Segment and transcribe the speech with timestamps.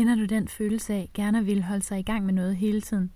[0.00, 2.80] Kender du den følelse af gerne at ville holde sig i gang med noget hele
[2.80, 3.12] tiden?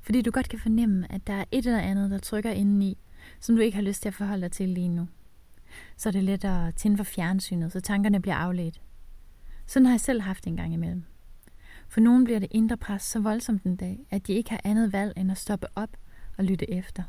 [0.00, 2.98] Fordi du godt kan fornemme, at der er et eller andet, der trykker indeni,
[3.40, 5.08] som du ikke har lyst til at forholde dig til lige nu.
[5.96, 8.80] Så er det let at tænde for fjernsynet, så tankerne bliver afledt.
[9.66, 11.04] Sådan har jeg selv haft en gang imellem.
[11.88, 14.92] For nogen bliver det indre pres så voldsomt en dag, at de ikke har andet
[14.92, 15.96] valg end at stoppe op
[16.38, 17.02] og lytte efter.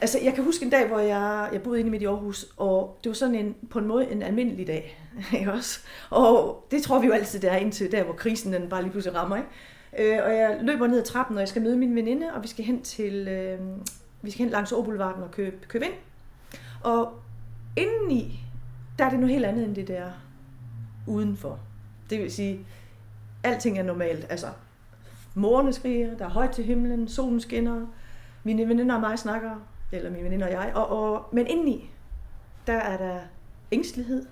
[0.00, 2.98] Altså, jeg kan huske en dag, hvor jeg, jeg boede inde midt i Aarhus, og
[3.04, 5.06] det var sådan en, på en måde en almindelig dag.
[5.38, 5.80] Ikke også?
[6.10, 8.90] Og det tror vi jo altid, der er indtil der, hvor krisen den bare lige
[8.90, 9.36] pludselig rammer.
[9.36, 10.16] Ikke?
[10.16, 12.48] Øh, og jeg løber ned ad trappen, og jeg skal møde min veninde, og vi
[12.48, 13.58] skal hen til øh,
[14.22, 15.94] vi skal hen langs Åboulevarden og købe, købe ind.
[16.84, 17.12] Og
[17.76, 18.40] indeni,
[18.98, 20.10] der er det noget helt andet end det der
[21.06, 21.58] udenfor.
[22.10, 22.66] Det vil sige,
[23.42, 24.26] alting er normalt.
[24.30, 24.46] Altså,
[25.34, 27.86] morerne skriger, der er højt til himlen, solen skinner,
[28.44, 29.50] mine veninder og mig snakker,
[29.92, 30.72] eller min veninde og jeg.
[30.74, 31.90] Og, og, men indeni,
[32.66, 33.20] der er der
[33.72, 34.26] ængstelighed,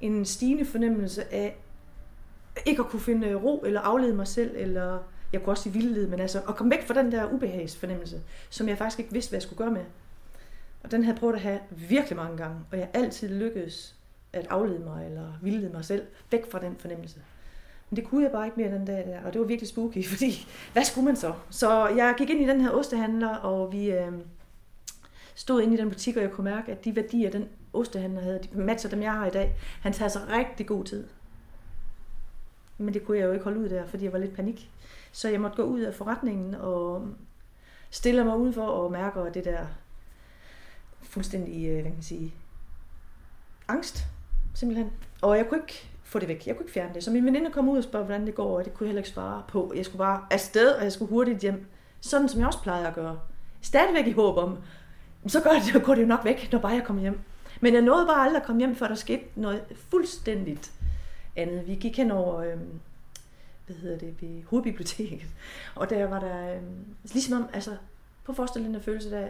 [0.00, 1.56] en stigende fornemmelse af
[2.66, 4.98] ikke at kunne finde ro eller aflede mig selv, eller
[5.32, 8.68] jeg kunne også sige vildled, men altså at komme væk fra den der ubehagsfornemmelse, som
[8.68, 9.84] jeg faktisk ikke vidste, hvad jeg skulle gøre med.
[10.82, 13.96] Og den havde jeg prøvet at have virkelig mange gange, og jeg altid lykkedes
[14.32, 17.16] at aflede mig eller vildlede mig selv væk fra den fornemmelse.
[17.90, 20.06] Men det kunne jeg bare ikke mere den dag der, og det var virkelig spooky,
[20.12, 21.32] fordi hvad skulle man så?
[21.50, 24.12] Så jeg gik ind i den her ostehandler, og vi øh,
[25.34, 28.40] stod inde i den butik, og jeg kunne mærke, at de værdier, den ostehandler havde,
[28.42, 29.56] de matcher dem, jeg har i dag.
[29.80, 31.06] Han tager sig rigtig god tid.
[32.78, 34.70] Men det kunne jeg jo ikke holde ud der, fordi jeg var lidt panik.
[35.12, 37.08] Så jeg måtte gå ud af forretningen og
[37.90, 39.66] stille mig udenfor og mærke det der
[41.02, 42.34] fuldstændig, øh, hvad kan man sige,
[43.68, 44.06] angst,
[44.54, 44.90] simpelthen.
[45.22, 46.46] Og jeg kunne ikke få det væk.
[46.46, 47.04] Jeg kunne ikke fjerne det.
[47.04, 49.00] Så min veninde kom ud og spurgte, hvordan det går, og det kunne jeg heller
[49.00, 49.72] ikke svare på.
[49.76, 51.66] Jeg skulle bare afsted, og jeg skulle hurtigt hjem.
[52.00, 53.20] Sådan som jeg også plejede at gøre.
[53.60, 54.58] Stadigvæk i håb om,
[55.26, 57.20] så går det, går det jo nok væk, når bare jeg kommer hjem.
[57.60, 60.72] Men jeg nåede bare aldrig at komme hjem, før der skete noget fuldstændigt
[61.36, 61.66] andet.
[61.66, 62.58] Vi gik hen over, øh,
[63.66, 65.22] hvad hedder det, ved hovedbiblioteket.
[65.74, 66.62] Og der var der, øh,
[67.02, 67.76] ligesom om, altså,
[68.24, 69.28] på forestillende følelse der,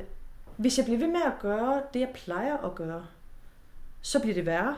[0.56, 3.06] hvis jeg bliver ved med at gøre det, jeg plejer at gøre,
[4.00, 4.77] så bliver det værre.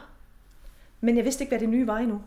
[1.00, 2.22] Men jeg vidste ikke, hvad det nye var endnu.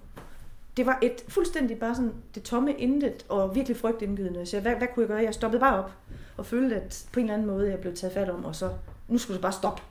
[0.78, 4.46] Det var et fuldstændig bare sådan det tomme intet og virkelig frygtindgydende.
[4.46, 5.24] Så hvad, hvad kunne jeg gøre?
[5.24, 5.92] Jeg stoppede bare op
[6.38, 8.70] og følte, at på en eller anden måde, jeg blev taget fat om, og så,
[9.08, 9.82] nu skulle jeg bare stoppe.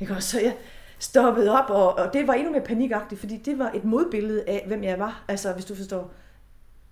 [0.00, 0.14] Ikke?
[0.14, 0.56] Og så jeg
[0.98, 4.64] stoppede op, og, og det var endnu mere panikagtigt, fordi det var et modbillede af,
[4.66, 5.24] hvem jeg var.
[5.28, 6.12] Altså, hvis du forstår.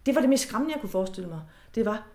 [0.07, 1.41] Det var det mest skræmmende, jeg kunne forestille mig.
[1.75, 2.07] Det var,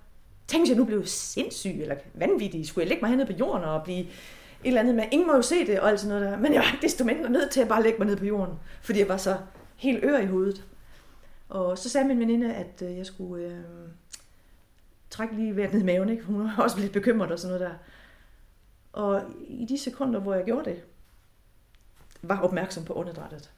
[0.47, 2.67] tænk hvis jeg nu blev sindssyg eller vanvittig.
[2.67, 4.07] Skulle jeg lægge mig hernede på jorden og blive et
[4.63, 6.39] eller andet med, ingen må jo se det og alt sådan noget der.
[6.39, 8.99] Men jeg var desto mindre nødt til at bare lægge mig ned på jorden, fordi
[8.99, 9.37] jeg var så
[9.75, 10.63] helt ør i hovedet.
[11.50, 13.90] Og så sagde min veninde, at øh, jeg skulle øh,
[15.09, 16.09] trække lige vejret ned i maven.
[16.09, 16.24] Ikke?
[16.24, 17.78] Hun var også lidt bekymret og sådan noget der.
[18.94, 20.84] Og i de sekunder, hvor jeg gjorde det,
[22.22, 23.52] var opmærksom på åndedrættet.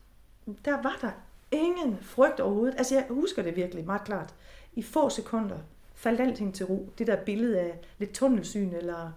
[0.66, 1.12] Der var der
[1.52, 2.76] ingen frygt overhovedet.
[2.78, 4.34] Altså jeg husker det virkelig meget klart.
[4.74, 5.58] I få sekunder
[5.96, 6.94] faldt alting til ro.
[6.98, 9.12] Det der billede af lidt tunnelsyn, eller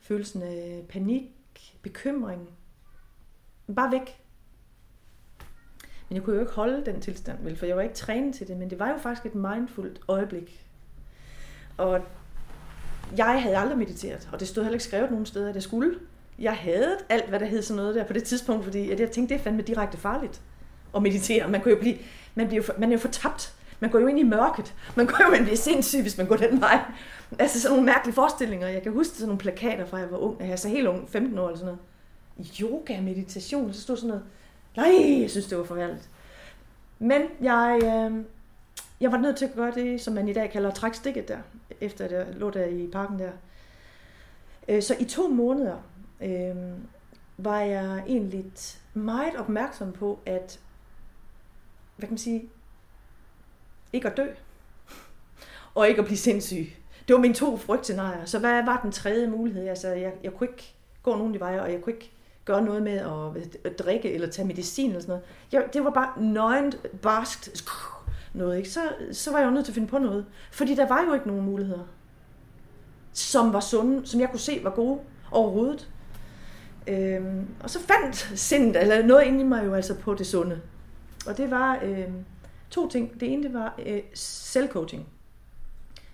[0.00, 1.24] følelsen af panik,
[1.82, 2.50] bekymring,
[3.76, 4.20] bare væk.
[6.08, 8.48] Men jeg kunne jo ikke holde den tilstand, vel, for jeg var ikke trænet til
[8.48, 10.66] det, men det var jo faktisk et mindfuldt øjeblik.
[11.76, 12.00] Og
[13.16, 15.94] jeg havde aldrig mediteret, og det stod heller ikke skrevet nogen steder, at jeg skulle.
[16.38, 19.34] Jeg havde alt, hvad der hed sådan noget der på det tidspunkt, fordi jeg tænkte,
[19.34, 20.40] det er fandme direkte farligt
[20.96, 21.48] at meditere.
[21.48, 21.96] Man, kunne jo blive,
[22.34, 23.52] man, bliver jo, man er jo fortabt.
[23.80, 24.74] Man går jo ind i mørket.
[24.94, 26.80] Man går jo, man bliver sindssyg, hvis man går den vej.
[27.38, 28.68] Altså sådan nogle mærkelige forestillinger.
[28.68, 30.40] Jeg kan huske sådan nogle plakater fra jeg var ung.
[30.40, 31.74] Jeg er så helt ung, 15 år eller sådan
[32.38, 32.50] noget.
[32.60, 34.24] Yoga, meditation, så stod sådan noget.
[34.76, 36.10] Nej, jeg synes, det var forfærdeligt.
[36.98, 38.24] Men jeg, øh,
[39.00, 41.38] jeg var nødt til at gøre det, som man i dag kalder træk stikket der,
[41.80, 43.30] efter det lå der i parken der.
[44.68, 45.76] Øh, så i to måneder
[46.20, 46.56] øh,
[47.36, 48.44] var jeg egentlig
[48.94, 50.60] meget opmærksom på, at
[51.96, 52.48] hvad kan man sige,
[53.92, 54.26] ikke at dø,
[55.74, 56.66] og ikke at blive sindssyg.
[57.08, 58.24] Det var mine to frygtscenarier.
[58.24, 59.68] Så hvad var den tredje mulighed?
[59.68, 62.12] Altså, jeg, jeg kunne ikke gå nogen de veje, og jeg kunne ikke
[62.46, 65.24] gøre noget med at, at drikke eller tage medicin eller sådan noget.
[65.52, 67.64] Jeg, det var bare nøgent, barskt
[68.32, 68.56] noget.
[68.56, 68.70] Ikke?
[68.70, 68.80] Så,
[69.12, 70.26] så var jeg jo nødt til at finde på noget.
[70.50, 71.84] Fordi der var jo ikke nogen muligheder,
[73.12, 75.00] som var sunde, som jeg kunne se var gode
[75.30, 75.88] overhovedet.
[76.86, 80.60] Øhm, og så fandt sindet, eller noget inde i mig jo altså på det sunde.
[81.26, 82.08] Og det var øh,
[82.70, 83.20] to ting.
[83.20, 85.08] Det ene det var øh, selvcoaching,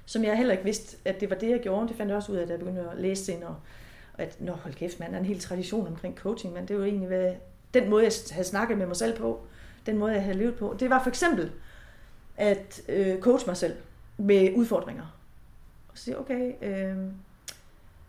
[0.07, 1.89] som jeg heller ikke vidste, at det var det, jeg gjorde.
[1.89, 3.57] Det fandt jeg også ud af, da jeg begyndte at læse senere.
[4.15, 6.85] Og at, nå hold kæft, man er en hel tradition omkring coaching, men det var
[6.85, 7.35] egentlig hvad,
[7.75, 9.41] den måde, jeg havde snakket med mig selv på,
[9.87, 10.77] den måde, jeg havde levet på.
[10.81, 11.53] Det var for eksempel
[12.37, 13.77] at øh, coach mig selv
[14.17, 15.19] med udfordringer.
[15.89, 16.97] Og sige, okay, øh,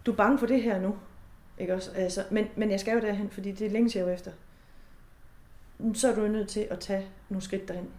[0.05, 0.95] du er bange for det her nu.
[1.57, 1.91] Ikke også?
[1.95, 4.31] Altså, men, men jeg skal jo derhen, fordi det er længe, til efter
[5.93, 7.89] så er du nødt til at tage nogle skridt derhen.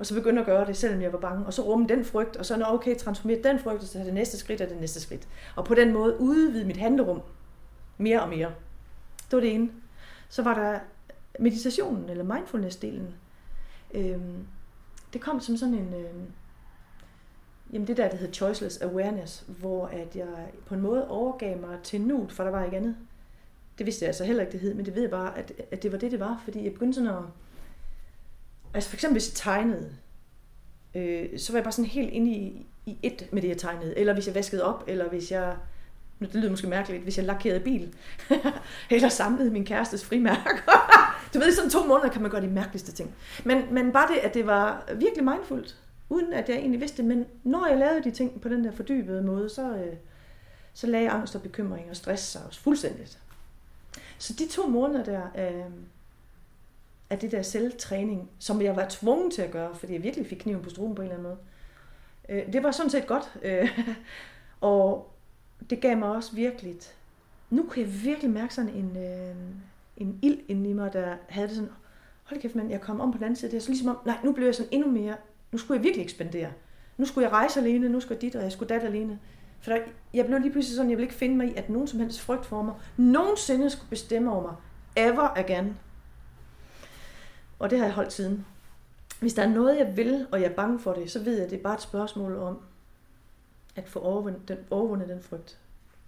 [0.00, 1.46] Og så begynde at gøre det, selvom jeg var bange.
[1.46, 4.04] Og så rumme den frygt, og så når okay, transformere den frygt, og så tage
[4.04, 5.28] det næste skridt og det næste skridt.
[5.56, 7.22] Og på den måde udvide mit handlerum
[7.98, 8.52] mere og mere.
[9.30, 9.70] Det var det ene.
[10.28, 10.78] Så var der
[11.38, 13.14] meditationen, eller mindfulness-delen.
[13.94, 14.46] Øhm,
[15.12, 15.94] det kom som sådan en...
[15.94, 16.26] Øhm,
[17.72, 21.78] jamen det der, der hedder choiceless awareness, hvor at jeg på en måde overgav mig
[21.82, 22.96] til nuet, for der var ikke andet.
[23.78, 25.82] Det vidste jeg altså heller ikke, det hed, men det ved jeg bare, at, at
[25.82, 27.22] det var det, det var, fordi jeg begyndte sådan at...
[28.74, 29.90] Altså for eksempel, hvis jeg tegnede,
[30.94, 33.98] øh, så var jeg bare sådan helt inde i, i et med det, jeg tegnede.
[33.98, 35.56] Eller hvis jeg vaskede op, eller hvis jeg
[36.20, 37.94] nu det lyder måske mærkeligt, hvis jeg lakerede bil,
[38.90, 40.50] eller samlede min kærestes frimærker.
[41.34, 43.14] du ved, i sådan to måneder kan man gøre de mærkeligste ting.
[43.44, 45.76] Men, men bare det, at det var virkelig mindfuldt,
[46.08, 47.04] uden at jeg egentlig vidste det.
[47.04, 49.96] Men når jeg lavede de ting på den der fordybede måde, så, øh,
[50.72, 53.18] så lagde angst og bekymring og stress sig også fuldstændigt.
[54.18, 55.72] Så de to måneder der øh,
[57.10, 60.38] af det der selvtræning, som jeg var tvunget til at gøre, fordi jeg virkelig fik
[60.38, 61.38] kniven på struben på en eller anden måde,
[62.28, 63.32] øh, det var sådan set godt.
[63.42, 63.78] Øh,
[64.60, 65.10] og
[65.70, 66.76] det gav mig også virkelig...
[67.50, 69.34] Nu kunne jeg virkelig mærke sådan en, øh,
[69.96, 71.70] en ild inde i mig, der havde det sådan,
[72.24, 73.96] hold kæft mand, jeg kom om på den anden side, det er så ligesom om,
[74.06, 75.16] nej, nu blev jeg sådan endnu mere,
[75.52, 76.50] nu skulle jeg virkelig ekspandere.
[76.96, 79.18] Nu skulle jeg rejse alene, nu skulle jeg dit, og jeg skulle dat alene.
[79.60, 79.80] For der,
[80.14, 82.20] jeg blev lige pludselig sådan, jeg ville ikke finde mig i, at nogen som helst
[82.20, 84.54] frygt for mig, nogensinde skulle bestemme over mig,
[84.96, 85.76] ever again.
[87.60, 88.46] Og det har jeg holdt siden.
[89.20, 91.44] Hvis der er noget, jeg vil, og jeg er bange for det, så ved jeg,
[91.44, 92.58] at det er bare et spørgsmål om,
[93.76, 95.58] at få overvundet den, overvundet den frygt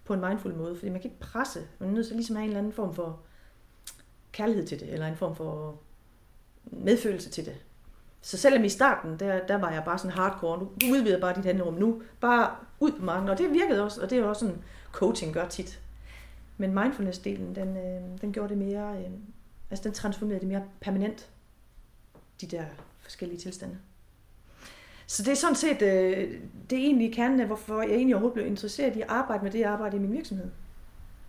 [0.05, 0.77] på en mindful måde.
[0.77, 1.61] Fordi man kan ikke presse.
[1.79, 3.21] Man er nødt til ligesom at have en eller anden form for
[4.33, 5.79] kærlighed til det, eller en form for
[6.65, 7.57] medfølelse til det.
[8.21, 11.45] Så selvom i starten, der, der var jeg bare sådan hardcore, nu udvider bare dit
[11.45, 14.63] handlerum nu, bare ud på marken, og det virkede også, og det er også sådan,
[14.93, 15.81] coaching gør tit.
[16.57, 19.11] Men mindfulness-delen, den, øh, den gjorde det mere, øh,
[19.71, 21.31] altså den transformerede det mere permanent,
[22.41, 22.65] de der
[23.01, 23.79] forskellige tilstande.
[25.07, 26.41] Så det er sådan set øh,
[26.71, 29.53] det er egentlig kernen af, hvorfor jeg egentlig overhovedet blev interesseret i at arbejde med
[29.53, 30.51] det jeg arbejder i min virksomhed.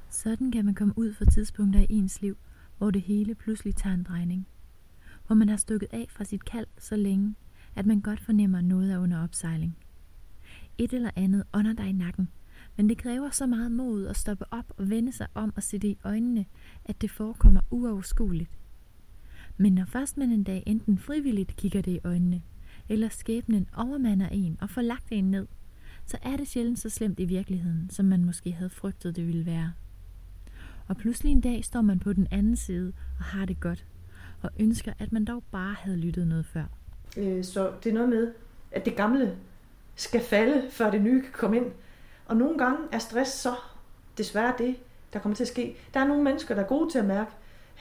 [0.10, 2.38] Sådan kan man komme ud for tidspunkter i ens liv,
[2.78, 4.48] hvor det hele pludselig tager en drejning.
[5.28, 7.36] Hvor man har stukket af fra sit kald så længe,
[7.76, 9.78] at man godt fornemmer noget er under opsejling.
[10.78, 12.30] Et eller andet ånder dig i nakken,
[12.78, 15.80] men det kræver så meget mod at stoppe op og vende sig om og se
[15.80, 16.46] det i øjnene,
[16.86, 18.52] at det forekommer uoverskueligt.
[19.58, 22.42] Men når først man en dag enten frivilligt kigger det i øjnene,
[22.90, 25.48] eller skæbnen overmander en og får lagt en ned,
[26.06, 29.46] så er det sjældent så slemt i virkeligheden, som man måske havde frygtet det ville
[29.46, 29.74] være.
[30.88, 33.86] Og pludselig en dag står man på den anden side og har det godt,
[34.42, 36.66] og ønsker, at man dog bare havde lyttet noget før.
[37.18, 38.34] Øh, så det er noget med,
[38.72, 39.38] at det gamle
[39.96, 41.66] skal falde, før det nye kan komme ind.
[42.26, 43.56] Og nogle gange er stress så
[44.18, 44.76] desværre det,
[45.14, 45.76] der kommer til at ske.
[45.94, 47.32] Der er nogle mennesker, der er gode til at mærke,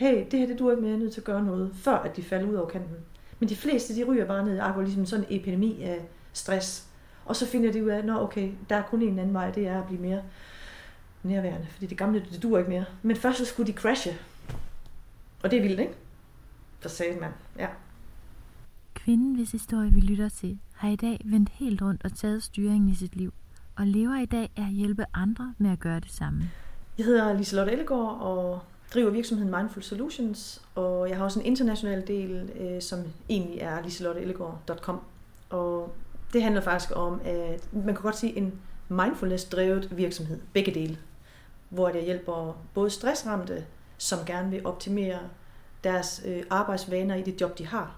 [0.02, 2.16] hey, det her det du er ikke mere nødt til at gøre noget, før at
[2.16, 2.96] de falder ud over kanten.
[3.40, 6.00] Men de fleste, de ryger bare ned i ligesom sådan en epidemi af
[6.32, 6.88] stress.
[7.24, 9.66] Og så finder de ud af, at okay, der er kun en anden vej, det
[9.66, 10.22] er at blive mere
[11.22, 11.66] nærværende.
[11.70, 12.84] Fordi det gamle, det duer ikke mere.
[13.02, 14.10] Men først så skulle de crashe.
[15.42, 15.94] Og det er vildt, ikke?
[16.80, 17.68] For sagde man, ja.
[18.94, 22.88] Kvinden, hvis historie vi lytter til, har i dag vendt helt rundt og taget styringen
[22.88, 23.32] i sit liv,
[23.76, 26.50] og lever i dag af at hjælpe andre med at gøre det samme.
[26.98, 28.62] Jeg hedder Liselotte Ellegaard, og
[28.94, 32.98] driver virksomheden Mindful Solutions, og jeg har også en international del, øh, som
[33.28, 35.00] egentlig er liselotteellegaard.com.
[35.50, 35.94] Og
[36.32, 40.98] det handler faktisk om, at man kan godt sige en mindfulness-drevet virksomhed, begge dele,
[41.68, 43.64] hvor jeg hjælper både stressramte,
[43.98, 45.18] som gerne vil optimere
[45.84, 47.96] deres øh, arbejdsvaner i det job, de har,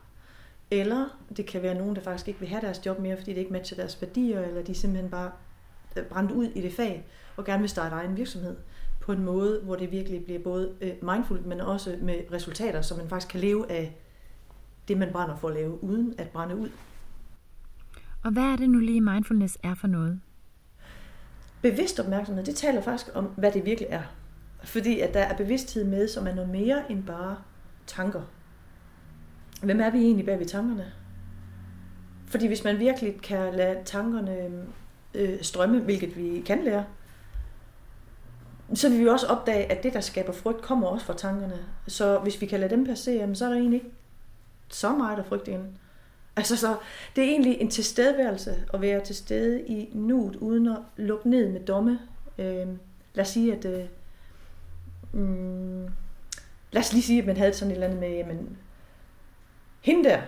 [0.71, 3.39] eller det kan være nogen, der faktisk ikke vil have deres job mere, fordi det
[3.39, 5.31] ikke matcher deres værdier, eller de simpelthen bare
[5.97, 7.05] øh, brændt ud i det fag,
[7.37, 8.57] og gerne vil starte egen virksomhed
[9.05, 12.97] på en måde, hvor det virkelig bliver både øh, mindful, men også med resultater, så
[12.97, 13.97] man faktisk kan leve af
[14.89, 16.69] det, man brænder for at lave, uden at brænde ud.
[18.23, 20.21] Og hvad er det nu lige mindfulness er for noget?
[21.63, 24.03] Bevidst opmærksomhed, det taler faktisk om, hvad det virkelig er.
[24.63, 27.37] Fordi at der er bevidsthed med, som er noget mere end bare
[27.87, 28.23] tanker.
[29.63, 30.93] Hvem er vi egentlig bag ved tankerne?
[32.27, 34.51] Fordi hvis man virkelig kan lade tankerne
[35.15, 36.85] øh, strømme, hvilket vi kan lære,
[38.75, 41.59] så vil vi også opdage, at det, der skaber frygt, kommer også fra tankerne.
[41.87, 43.91] Så hvis vi kan lade dem passere, så er der egentlig ikke
[44.69, 45.79] så meget at frygte inden.
[46.37, 46.77] Altså, så
[47.17, 51.53] det er egentlig en tilstedeværelse at være til stede i nuet, uden at lukke ned
[51.53, 51.99] med domme.
[52.39, 52.69] Øh,
[53.15, 53.65] lad os sige, at...
[53.65, 53.85] Øh,
[55.13, 55.89] mm,
[56.73, 58.57] lad os lige sige, at man havde sådan et eller andet med, jamen,
[59.81, 60.21] hende der,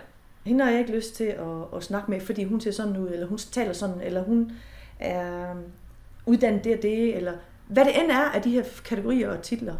[0.45, 3.09] hende har jeg ikke lyst til at, at snakke med, fordi hun ser sådan ud,
[3.09, 4.52] eller hun taler sådan, eller hun
[4.99, 5.62] er øhm,
[6.26, 7.33] uddannet det og det, eller
[7.68, 9.75] hvad det end er af de her kategorier og titler,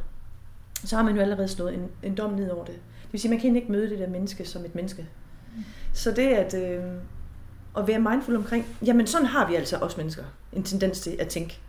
[0.85, 2.75] så har man jo allerede slået en, en dom ned over det.
[2.75, 5.07] Det vil sige, man kan ikke møde det der menneske som et menneske.
[5.93, 6.85] Så det at, øh,
[7.77, 11.29] at være mindful omkring, jamen sådan har vi altså også mennesker en tendens til at
[11.29, 11.61] tænke.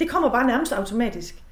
[0.00, 1.42] Det kommer bare nærmest automatisk.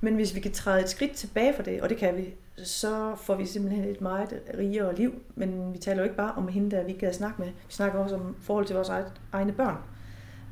[0.00, 3.14] Men hvis vi kan træde et skridt tilbage for det, og det kan vi, så
[3.16, 5.22] får vi simpelthen et meget rigere liv.
[5.34, 7.48] Men vi taler jo ikke bare om hende, der vi kan snakke med.
[7.48, 8.90] Vi snakker også om forhold til vores
[9.32, 9.76] egne børn.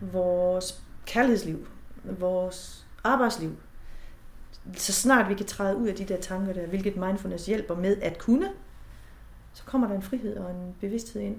[0.01, 1.69] Vores kærlighedsliv.
[2.05, 3.57] Vores arbejdsliv.
[4.75, 7.97] Så snart vi kan træde ud af de der tanker der, hvilket mindfulness hjælper med
[8.03, 8.51] at kunne,
[9.53, 11.37] så kommer der en frihed og en bevidsthed ind,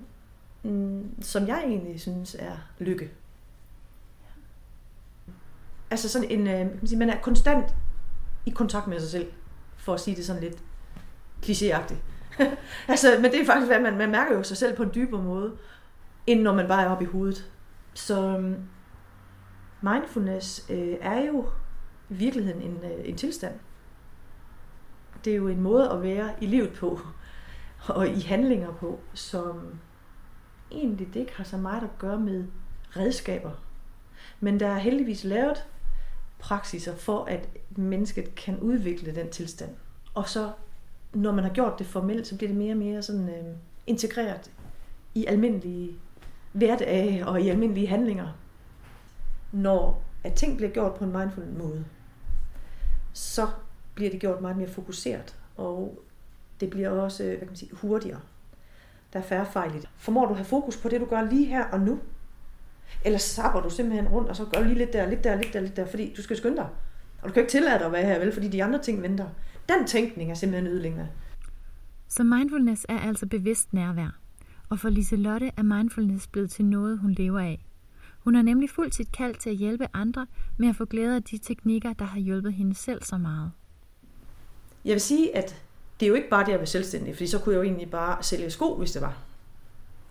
[0.64, 3.12] mm, som jeg egentlig synes er lykke.
[5.92, 7.76] Altså sådan en, øh, kan man er konstant
[8.46, 9.32] i kontakt med sig selv,
[9.78, 10.64] for at sige det sådan lidt
[11.44, 11.98] klichéagtigt.
[12.92, 15.24] altså, men det er faktisk, hvad man, man mærker jo sig selv på en dybere
[15.24, 15.58] måde,
[16.28, 17.52] end når man bare er oppe i hovedet.
[17.94, 18.56] Så mm,
[19.82, 21.46] mindfulness øh, er jo
[22.10, 23.54] i virkeligheden en, øh, en tilstand.
[25.26, 27.00] Det er jo en måde at være i livet på,
[27.88, 29.80] og i handlinger på, som
[30.72, 32.46] egentlig det ikke har så meget at gøre med
[32.96, 33.52] redskaber.
[34.40, 35.66] Men der er heldigvis lavet
[36.40, 39.72] praksiser for, at mennesket kan udvikle den tilstand.
[40.14, 40.52] Og så,
[41.14, 43.56] når man har gjort det formelt, så bliver det mere og mere sådan, øh,
[43.88, 44.52] integreret
[45.16, 46.00] i almindelige
[46.52, 48.28] hverdag og i almindelige handlinger.
[49.52, 51.86] Når at ting bliver gjort på en mindful måde,
[53.14, 53.48] så
[53.96, 56.04] bliver det gjort meget mere fokuseret, og
[56.60, 58.20] det bliver også hvad kan man sige, hurtigere.
[59.14, 59.90] Der er færre fejl i det.
[59.98, 62.00] Formår du at have fokus på det, du gør lige her og nu,
[63.06, 65.54] eller sapper du simpelthen rundt, og så gør du lige lidt der, lidt der, lidt
[65.54, 66.70] der, lidt der, fordi du skal skynde dig.
[67.22, 69.30] Og du kan ikke tillade dig at være her, vel, fordi de andre ting venter.
[69.70, 71.08] Den tænkning er simpelthen ødelæggende.
[72.08, 74.20] Så mindfulness er altså bevidst nærvær.
[74.70, 77.67] Og for Lise Lotte er mindfulness blevet til noget, hun lever af.
[78.28, 81.24] Hun har nemlig fuldt sit kald til at hjælpe andre med at få glæde af
[81.24, 83.52] de teknikker, der har hjulpet hende selv så meget.
[84.86, 85.64] Jeg vil sige, at
[86.00, 87.92] det er jo ikke bare det at være selvstændig, fordi så kunne jeg jo egentlig
[87.92, 89.18] bare sælge sko, hvis det var.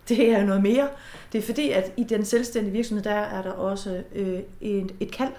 [0.09, 0.89] Det er noget mere.
[1.33, 5.13] Det er fordi, at i den selvstændige virksomhed, der er der også øh, et, et
[5.13, 5.33] kald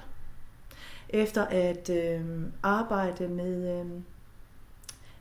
[1.09, 2.21] efter at øh,
[2.63, 3.85] arbejde med øh,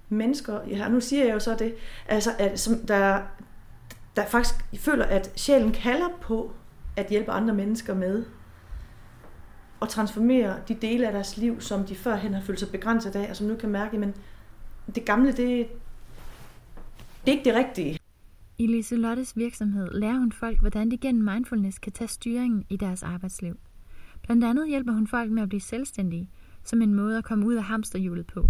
[0.08, 0.60] mennesker.
[0.68, 1.74] Ja, nu siger jeg jo så det,
[2.08, 3.22] altså, at, som der,
[4.16, 6.52] der faktisk føler, at sjælen kalder på
[6.96, 8.24] at hjælpe andre mennesker med
[9.82, 13.30] at transformere de dele af deres liv, som de førhen har følt sig begrænset af,
[13.30, 14.14] og som nu kan mærke, men
[14.94, 15.66] det gamle, det, det
[17.26, 17.98] er ikke det rigtige.
[18.58, 23.02] I Liselottes virksomhed lærer hun folk, hvordan de gennem mindfulness kan tage styringen i deres
[23.02, 23.58] arbejdsliv.
[24.22, 26.30] Blandt andet hjælper hun folk med at blive selvstændige,
[26.64, 28.48] som en måde at komme ud af hamsterhjulet på.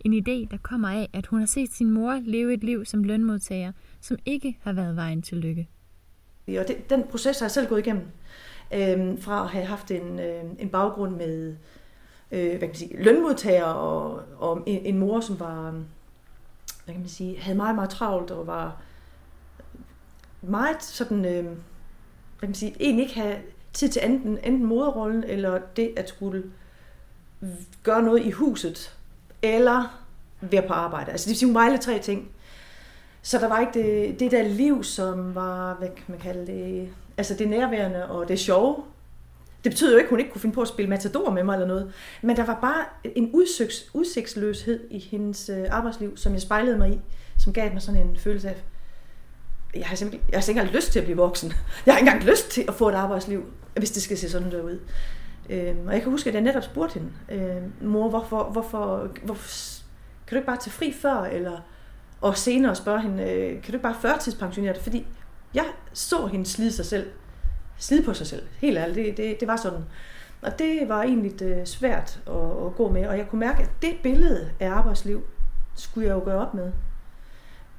[0.00, 3.04] En idé, der kommer af, at hun har set sin mor leve et liv som
[3.04, 5.68] lønmodtager, som ikke har været vejen til lykke.
[6.48, 8.06] Og det, den proces har jeg selv gået igennem.
[8.74, 11.56] Øhm, fra at have haft en, øh, en baggrund med
[12.32, 15.70] øh, hvad kan man sige, lønmodtager og, og en, en mor, som var,
[16.84, 18.82] hvad kan man sige, havde meget, meget travlt og var
[20.42, 21.54] meget sådan, øh, hvad
[22.40, 23.36] kan man sige, egentlig ikke have
[23.72, 26.44] tid til enten, enten moderrollen, eller det at skulle
[27.82, 28.96] gøre noget i huset,
[29.42, 30.04] eller
[30.40, 31.10] være på arbejde.
[31.10, 32.30] Altså det vil sige, hun var tre ting.
[33.22, 36.88] Så der var ikke det, det der liv, som var, hvad kan man kalde det,
[37.16, 38.76] altså det nærværende og det sjove.
[39.64, 41.54] Det betyder jo ikke, at hun ikke kunne finde på at spille matador med mig
[41.54, 41.92] eller noget.
[42.22, 42.84] Men der var bare
[43.16, 47.00] en udsigts, udsigtsløshed i hendes øh, arbejdsliv, som jeg spejlede mig i,
[47.38, 48.62] som gav mig sådan en følelse af,
[49.76, 51.52] jeg har simpelthen jeg har ikke engang lyst til at blive voksen.
[51.86, 53.44] Jeg har ikke engang lyst til at få et arbejdsliv,
[53.76, 54.78] hvis det skal se sådan der ud.
[55.50, 59.78] Øhm, og jeg kan huske, at jeg netop spurgte hende, øhm, mor, hvorfor, hvorfor, hvorfor,
[60.26, 61.60] kan du ikke bare tage fri før, eller,
[62.22, 64.82] og senere spørger hende, øh, kan du ikke bare førtidspensionere dig?
[64.82, 65.06] Fordi
[65.54, 67.10] jeg så hende slide sig selv,
[67.78, 69.84] slide på sig selv, helt ærligt, det, det, det var sådan.
[70.42, 73.70] Og det var egentlig øh, svært at, at gå med, og jeg kunne mærke, at
[73.82, 75.22] det billede af arbejdsliv
[75.74, 76.72] skulle jeg jo gøre op med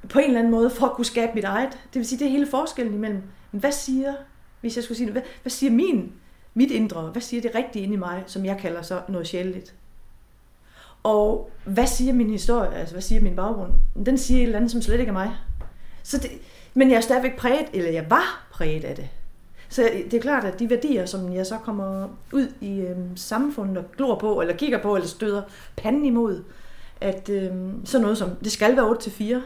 [0.08, 1.72] på en eller anden måde for at kunne skabe mit eget.
[1.72, 4.14] Det vil sige, det er hele forskellen imellem, hvad siger,
[4.60, 6.12] hvis jeg skulle sige hvad, hvad siger min,
[6.54, 9.74] mit indre, hvad siger det rigtige inde i mig, som jeg kalder så noget sjældent.
[11.04, 13.72] Og hvad siger min historie, altså hvad siger min baggrund?
[14.06, 15.30] Den siger et eller andet, som slet ikke er mig.
[16.02, 16.30] Så det,
[16.74, 19.08] men jeg er stadigvæk præget, eller jeg var præget af det.
[19.68, 23.78] Så det er klart, at de værdier, som jeg så kommer ud i øh, samfundet
[23.78, 25.42] og glor på, eller kigger på, eller støder
[25.76, 26.42] panden imod,
[27.00, 27.52] at øh,
[27.84, 29.42] sådan noget som, det skal være 8 til 4,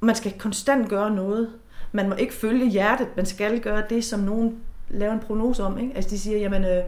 [0.00, 1.50] man skal konstant gøre noget.
[1.92, 4.58] Man må ikke følge hjertet, man skal gøre det, som nogen
[4.88, 5.78] laver en prognose om.
[5.78, 5.92] Ikke?
[5.96, 6.82] Altså de siger, jamen øh,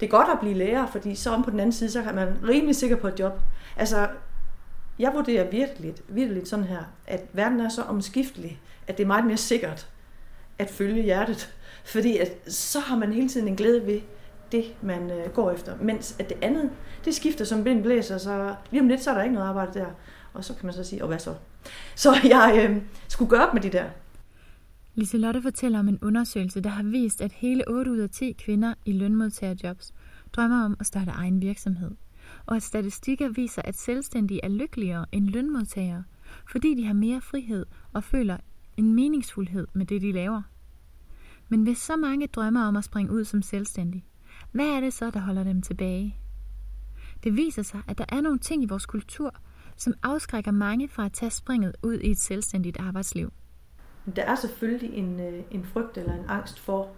[0.00, 2.14] det er godt at blive lærer, fordi så om på den anden side, så kan
[2.14, 3.40] man rimelig sikker på et job.
[3.76, 4.08] Altså,
[4.98, 9.26] jeg vurderer virkelig, virkelig sådan her, at verden er så omskiftelig, at det er meget
[9.26, 9.88] mere sikkert
[10.58, 11.54] at følge hjertet.
[11.84, 14.00] Fordi at, så har man hele tiden en glæde ved
[14.52, 15.76] det, man øh, går efter.
[15.80, 16.70] Mens at det andet,
[17.04, 19.78] det skifter som vind blæser, så lige om lidt, så er der ikke noget arbejde
[19.78, 19.86] der.
[20.34, 21.34] Og så kan man så sige, og hvad så?
[21.94, 22.76] Så jeg øh,
[23.08, 23.84] skulle gøre op med de der.
[24.96, 28.74] Liselotte fortæller om en undersøgelse, der har vist, at hele 8 ud af 10 kvinder
[28.84, 29.92] i lønmodtagerjobs
[30.32, 31.90] drømmer om at starte egen virksomhed.
[32.46, 36.04] Og at statistikker viser, at selvstændige er lykkeligere end lønmodtagere,
[36.50, 38.36] fordi de har mere frihed og føler
[38.76, 40.42] en meningsfuldhed med det, de laver.
[41.48, 44.04] Men hvis så mange drømmer om at springe ud som selvstændig,
[44.52, 46.16] hvad er det så, der holder dem tilbage?
[47.24, 49.34] Det viser sig, at der er nogle ting i vores kultur,
[49.76, 53.32] som afskrækker mange fra at tage springet ud i et selvstændigt arbejdsliv.
[54.16, 56.88] Der er selvfølgelig en, øh, en frygt eller en angst for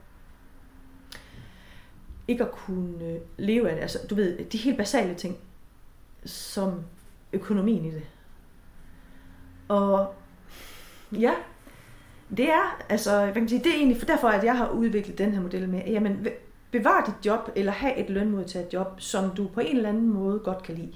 [2.28, 3.82] ikke at kunne øh, leve af det.
[3.82, 5.36] Altså, du ved, de helt basale ting,
[6.24, 6.82] som
[7.32, 8.02] økonomien i det.
[9.68, 10.14] Og
[11.12, 11.32] ja,
[12.36, 14.68] det er, altså, hvad kan man sige, det er egentlig for derfor, at jeg har
[14.70, 16.26] udviklet den her model med, jamen,
[16.70, 20.38] bevar dit job, eller have et lønmodtaget job, som du på en eller anden måde
[20.38, 20.92] godt kan lide.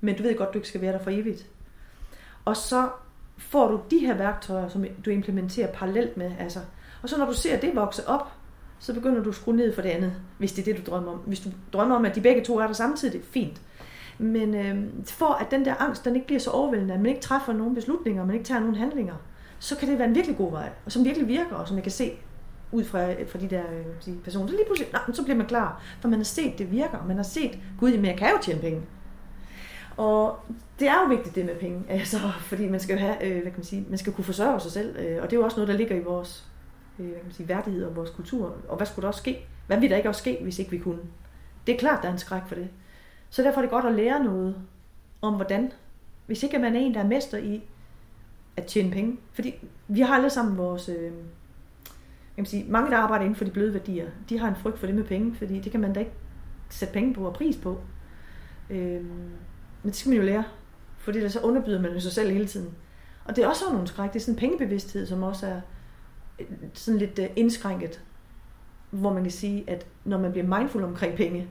[0.00, 1.46] Men du ved godt, du ikke skal være der for evigt.
[2.44, 2.88] Og så
[3.40, 6.32] får du de her værktøjer, som du implementerer parallelt med.
[6.38, 6.60] Altså.
[7.02, 8.32] Og så når du ser det vokse op,
[8.78, 11.12] så begynder du at skrue ned for det andet, hvis det er det, du drømmer
[11.12, 11.18] om.
[11.18, 13.60] Hvis du drømmer om, at de begge to er der samtidig, fint.
[14.18, 17.20] Men øh, for at den der angst, den ikke bliver så overvældende, at man ikke
[17.20, 19.14] træffer nogen beslutninger, man ikke tager nogen handlinger,
[19.58, 21.82] så kan det være en virkelig god vej, og som virkelig virker, og som jeg
[21.82, 22.12] kan se
[22.72, 23.62] ud fra, fra de der
[24.08, 24.46] øh, personer.
[24.46, 27.16] Så lige pludselig, nej, så bliver man klar, for man har set, det virker, man
[27.16, 28.80] har set, gud, men jeg kan jo tjene penge.
[30.00, 30.38] Og
[30.78, 33.42] det er jo vigtigt det med penge, altså, fordi man skal jo have, øh, hvad
[33.42, 35.56] kan man sige, man skal kunne forsørge sig selv, øh, og det er jo også
[35.56, 36.48] noget, der ligger i vores
[36.98, 38.56] øh, hvad kan man sige, værdighed og vores kultur.
[38.68, 39.46] Og hvad skulle der også ske?
[39.66, 40.98] Hvad ville der ikke også ske, hvis ikke vi kunne?
[41.66, 42.68] Det er klart, der er en skræk for det.
[43.30, 44.56] Så derfor er det godt at lære noget
[45.22, 45.72] om, hvordan,
[46.26, 47.62] hvis ikke man er en, der er mester i
[48.56, 49.16] at tjene penge.
[49.32, 49.54] Fordi
[49.88, 51.12] vi har alle sammen vores, øh, kan
[52.36, 54.86] man sige, mange der arbejder inden for de bløde værdier, de har en frygt for
[54.86, 56.12] det med penge, fordi det kan man da ikke
[56.68, 57.80] sætte penge på og pris på.
[58.70, 59.04] Øh,
[59.82, 60.44] men det skal man jo lære,
[60.98, 62.74] fordi der så underbyder man jo sig selv hele tiden.
[63.24, 64.12] Og det er også nogle skræk.
[64.12, 65.60] Det er sådan en pengebevidsthed, som også er
[66.38, 68.00] øh, sådan lidt øh, indskrænket,
[68.90, 71.48] hvor man kan sige, at når man bliver mindful omkring penge,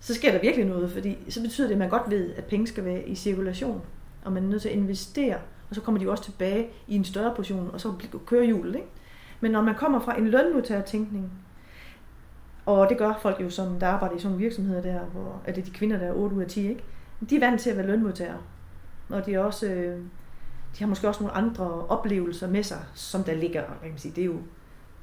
[0.00, 2.66] så sker der virkelig noget, fordi så betyder det, at man godt ved, at penge
[2.66, 3.82] skal være i cirkulation,
[4.24, 5.36] og man er nødt til at investere,
[5.68, 7.92] og så kommer de jo også tilbage i en større portion, og så
[8.26, 8.74] kører hjulet.
[8.74, 8.88] Ikke?
[9.40, 11.32] Men når man kommer fra en lønmodtagertænkning,
[12.66, 15.52] og det gør folk jo, som der arbejder i sådan nogle virksomheder der, hvor er
[15.52, 16.84] det de kvinder, der er 8 ud af 10, ikke?
[17.30, 18.38] De er vant til at være lønmodtagere.
[19.08, 19.98] Og de, er også, øh,
[20.78, 23.62] de har måske også nogle andre oplevelser med sig, som der ligger.
[23.82, 24.38] Jeg kan sige, det er jo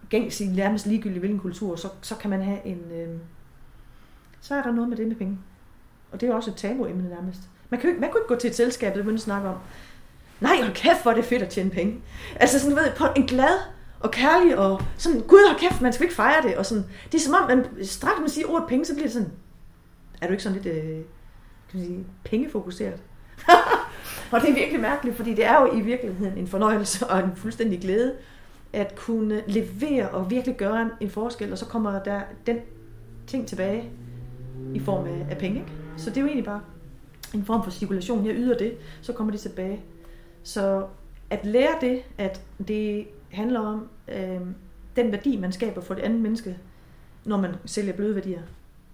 [0.10, 2.92] gængs i nærmest ligegyldigt hvilken kultur, så, så kan man have en...
[2.92, 3.20] Øh,
[4.42, 5.40] så er der noget med det med penge.
[6.12, 7.40] Og det er også et tabuemne nærmest.
[7.70, 9.58] Man, kan, man kunne ikke gå til et selskab, det man snakke om,
[10.42, 12.02] nej, hold kæft, hvor er det fedt at tjene penge.
[12.36, 13.60] Altså sådan, ved, på en glad
[14.00, 16.58] og kærlig, og sådan, gud, har kæft, man skal ikke fejre det.
[16.58, 19.14] Og sådan, det er som om, man straks man siger ordet penge, så bliver det
[19.14, 19.32] sådan,
[20.22, 21.00] er du ikke sådan lidt øh,
[21.74, 23.00] kan man sige, pengefokuseret?
[24.32, 27.36] og det er virkelig mærkeligt, fordi det er jo i virkeligheden en fornøjelse og en
[27.36, 28.14] fuldstændig glæde,
[28.74, 32.58] at kunne levere og virkelig gøre en forskel, og så kommer der den
[33.28, 33.90] ting tilbage
[34.74, 35.60] i form af, af penge.
[35.60, 35.72] Ikke?
[35.98, 36.62] Så det er jo egentlig bare
[37.34, 38.26] en form for cirkulation.
[38.26, 39.82] Jeg yder det, så kommer det tilbage.
[40.44, 40.86] Så
[41.30, 44.42] at lære det, at det handler om øh,
[44.96, 46.58] den værdi, man skaber for det andet menneske,
[47.26, 48.42] når man sælger bløde værdier.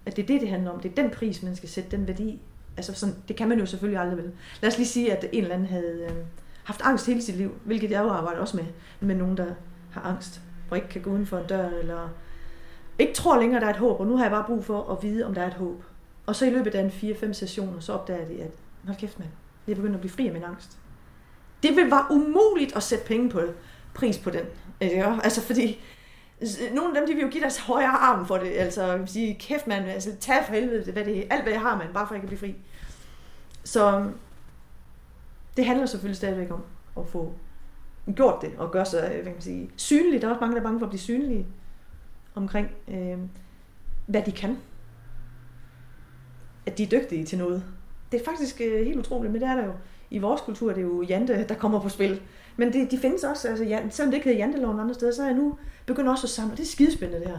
[0.06, 0.80] At det er det, det handler om.
[0.80, 2.40] Det er den pris, man skal sætte, den værdi.
[2.76, 4.32] Altså sådan, det kan man jo selvfølgelig aldrig vel.
[4.62, 6.16] Lad os lige sige, at en eller anden havde øh,
[6.64, 8.64] haft angst hele sit liv, hvilket jeg jo arbejder også med,
[9.00, 9.46] med nogen, der
[9.90, 12.08] har angst, og ikke kan gå uden for en dør, eller
[12.98, 15.02] ikke tror længere, der er et håb, og nu har jeg bare brug for at
[15.02, 15.84] vide, om der er et håb.
[16.26, 18.50] Og så i løbet af en 4-5 sessioner, så opdager de, at
[18.84, 19.30] hold kæft mand,
[19.66, 20.78] jeg begynder at blive fri af min angst.
[21.62, 23.40] Det vil være umuligt at sætte penge på
[23.94, 24.44] pris på den.
[24.82, 25.80] Øh, altså fordi,
[26.74, 28.50] nogle af dem, de vil jo give deres højre arm for det.
[28.50, 31.78] Altså, vil sige, kæft mand, altså, tag for helvede, hvad det, alt hvad jeg har,
[31.78, 32.54] man, bare for at jeg kan blive fri.
[33.64, 34.10] Så
[35.56, 36.62] det handler selvfølgelig stadigvæk om
[36.98, 37.34] at få
[38.14, 40.22] gjort det, og gøre sig hvad kan man sige, synlig.
[40.22, 41.46] Der er også mange, der er bange for at blive synlige
[42.34, 43.18] omkring, øh,
[44.06, 44.58] hvad de kan.
[46.66, 47.64] At de er dygtige til noget.
[48.12, 49.72] Det er faktisk øh, helt utroligt, men det er der jo.
[50.10, 52.22] I vores kultur det er jo Jante, der kommer på spil.
[52.60, 55.26] Men det, de findes også, altså, selvom det ikke hedder Janteloven andre steder, så er
[55.26, 57.38] jeg nu begyndt også at samle, det er skidespændende det her,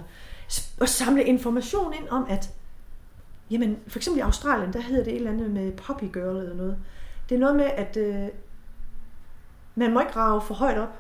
[0.82, 2.50] at samle information ind om, at
[3.52, 6.56] jamen, for eksempel i Australien, der hedder det et eller andet med poppy girl eller
[6.56, 6.78] noget.
[7.30, 8.28] Det er noget med, at øh,
[9.76, 11.00] man må ikke grave for højt op,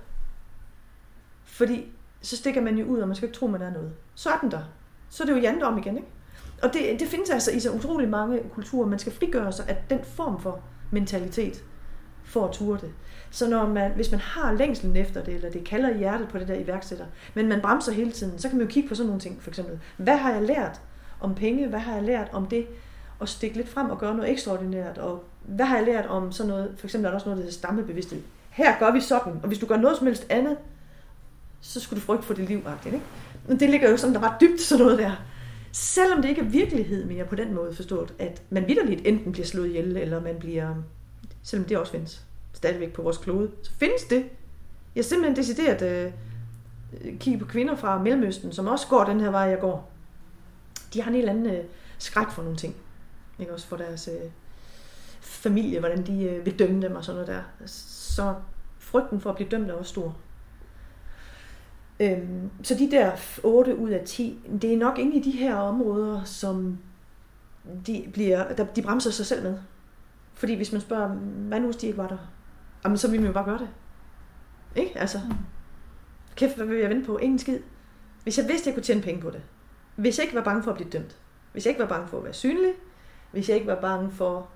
[1.43, 3.91] fordi så stikker man jo ud, og man skal ikke tro, man er noget.
[4.15, 4.63] Så er den der.
[5.09, 6.09] Så er det jo jandom igen, ikke?
[6.63, 8.87] Og det, det findes altså i så utrolig mange kulturer.
[8.87, 10.59] Man skal frigøre sig af den form for
[10.91, 11.63] mentalitet
[12.31, 12.91] for at ture det.
[13.31, 16.39] Så når man, hvis man har længslen efter det, eller det kalder i hjertet på
[16.39, 19.07] det der iværksætter, men man bremser hele tiden, så kan man jo kigge på sådan
[19.07, 19.79] nogle ting, for eksempel.
[19.97, 20.81] Hvad har jeg lært
[21.19, 21.67] om penge?
[21.67, 22.67] Hvad har jeg lært om det?
[23.19, 26.49] Og stikke lidt frem og gøre noget ekstraordinært, og hvad har jeg lært om sådan
[26.49, 26.73] noget?
[26.77, 28.21] For eksempel er der også noget, der hedder stammebevidsthed.
[28.49, 30.57] Her gør vi sådan, og hvis du gør noget som helst andet,
[31.61, 32.61] så skulle du frygte for dit liv.
[32.85, 33.01] Ikke?
[33.47, 35.11] Men det ligger jo sådan der var dybt, sådan noget der.
[35.71, 39.45] Selvom det ikke er virkelighed mere på den måde forstået, at man vidderligt enten bliver
[39.45, 40.75] slået ihjel, eller man bliver,
[41.43, 44.25] selvom det også findes stadigvæk på vores klode, så findes det.
[44.95, 49.41] Jeg simpelthen decideret øh, kigge på kvinder fra Mellemøsten, som også går den her vej,
[49.41, 49.91] jeg går.
[50.93, 51.63] De har en eller anden øh,
[51.97, 52.75] skræk for nogle ting.
[53.39, 54.31] Ikke også for deres øh,
[55.21, 57.67] familie, hvordan de øh, vil dømme dem og sådan noget der.
[57.67, 58.33] Så
[58.79, 60.17] frygten for at blive dømt er også stor.
[61.99, 63.11] Øhm, så de der
[63.43, 66.77] 8 ud af 10, det er nok inde i de her områder, som
[67.87, 69.57] de, bliver, der, de bremser sig selv med.
[70.33, 71.07] Fordi hvis man spørger,
[71.47, 72.17] hvad nu hvis de ikke var der?
[72.83, 73.69] Jamen, så vil man jo bare gøre det.
[74.75, 74.99] Ikke?
[74.99, 75.35] Altså, mm.
[76.35, 77.17] kæft, hvad vil jeg vente på?
[77.17, 77.59] Ingen skid.
[78.23, 79.41] Hvis jeg vidste, at jeg kunne tjene penge på det.
[79.95, 81.17] Hvis jeg ikke var bange for at blive dømt.
[81.51, 82.73] Hvis jeg ikke var bange for at være synlig.
[83.31, 84.49] Hvis jeg ikke var bange for...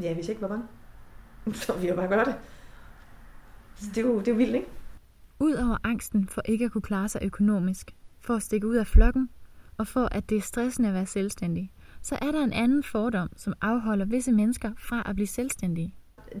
[0.00, 0.64] Ja, hvis jeg ikke var bange.
[1.54, 2.34] Så ville jeg bare gøre det.
[3.76, 4.68] Så det er jo, det er jo vildt, ikke?
[5.40, 9.30] Udover angsten for ikke at kunne klare sig økonomisk, for at stikke ud af flokken,
[9.76, 13.28] og for at det er stressende at være selvstændig, så er der en anden fordom,
[13.36, 15.94] som afholder visse mennesker fra at blive selvstændige.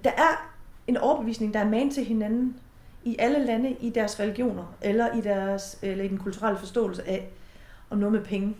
[0.04, 0.52] Der er
[0.86, 2.56] en overbevisning, der er man til hinanden
[3.04, 7.28] i alle lande i deres religioner, eller i, deres, eller i den kulturelle forståelse af,
[7.90, 8.56] om noget med penge.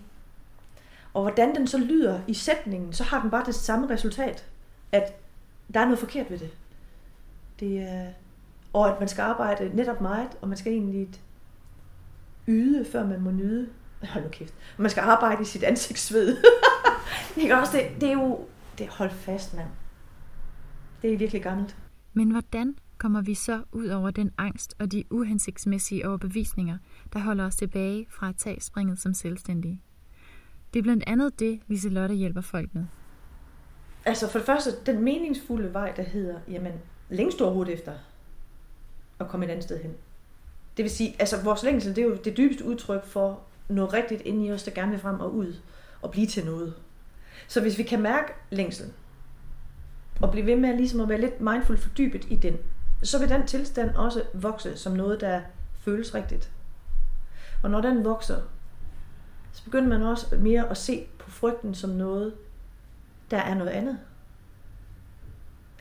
[1.15, 4.45] Og hvordan den så lyder i sætningen, så har den bare det samme resultat,
[4.93, 5.17] at
[5.75, 6.51] der er noget forkert ved det.
[7.61, 8.07] Det er,
[8.73, 11.09] og at man skal arbejde netop meget, og man skal egentlig
[12.49, 13.69] yde, før man må nyde.
[14.03, 14.55] Hold nu kæft.
[14.77, 16.37] Man skal arbejde i sit ansigtsved.
[17.35, 18.47] det, er også, det, det er jo...
[18.79, 19.69] Det hold fast, mand.
[21.03, 21.77] Det er virkelig gammelt.
[22.13, 26.79] Men hvordan kommer vi så ud over den angst og de uhensigtsmæssige overbevisninger,
[27.13, 29.81] der holder os tilbage fra at tage springet som selvstændige?
[30.73, 32.85] Det er blandt andet det, Liselotte hjælper folk med.
[34.05, 36.73] Altså for det første, den meningsfulde vej, der hedder, jamen,
[37.09, 37.93] længe står hurtigt efter
[39.21, 39.95] at komme et andet sted hen.
[40.77, 44.23] Det vil sige, altså vores længsel, det er jo det dybeste udtryk for noget rigtigt
[44.23, 45.55] inde i os, der gerne vil frem og ud
[46.03, 46.75] og blive til noget.
[47.47, 48.95] Så hvis vi kan mærke længselen,
[50.21, 52.57] og blive ved med ligesom at være lidt mindful fordybet i den,
[53.03, 55.41] så vil den tilstand også vokse som noget, der
[55.81, 56.51] føles rigtigt.
[57.63, 58.41] Og når den vokser,
[59.53, 62.35] så begynder man også mere at se på frygten som noget,
[63.31, 63.99] der er noget andet.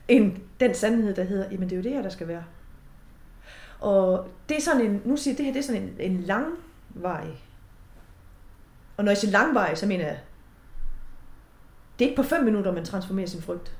[0.08, 2.43] End den sandhed, der hedder, jamen det er jo det her, der skal være.
[3.80, 6.22] Og det er sådan en, nu siger jeg, det her det er sådan en, en
[6.22, 6.46] lang
[6.89, 7.28] vej.
[8.98, 10.20] Og når jeg siger lang vej, så mener jeg,
[12.00, 13.78] det er ikke på fem minutter, man transformerer sin frygt.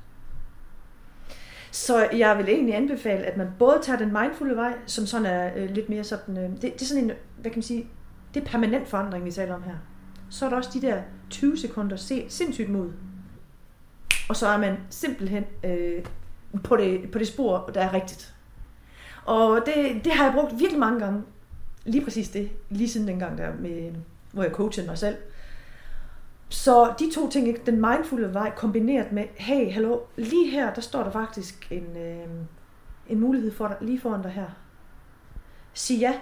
[1.72, 5.52] Så jeg vil egentlig anbefale, at man både tager den mindfulde vej, som sådan er
[5.56, 7.88] øh, lidt mere sådan, øh, det, det er sådan en, hvad kan man sige,
[8.34, 9.76] det er permanent forandring, vi taler om her.
[10.30, 12.92] Så er der også de der 20 sekunder se, sindssygt mod.
[14.30, 16.04] Og så er man simpelthen øh,
[16.64, 18.34] på, det, på det spor, der er rigtigt.
[19.26, 21.24] Og det, det har jeg brugt virkelig mange gange.
[21.86, 22.50] Lige præcis det.
[22.70, 23.92] Lige siden den gang der, med,
[24.32, 25.16] hvor jeg coachede mig selv.
[26.50, 31.04] Så de to ting, den mindfulde vej kombineret med, hey, hallo, lige her, der står
[31.04, 32.28] der faktisk en, øh,
[33.08, 34.48] en mulighed for dig, lige foran dig her.
[35.74, 36.20] Sig ja.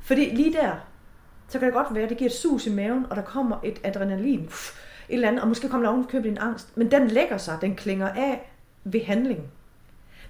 [0.00, 0.72] Fordi lige der,
[1.48, 3.56] så kan det godt være, at det giver et sus i maven, og der kommer
[3.64, 7.08] et adrenalin, pff, et eller andet, og måske kommer der ovenkøbet en angst, men den
[7.08, 8.52] lægger sig, den klinger af
[8.84, 9.50] ved handling.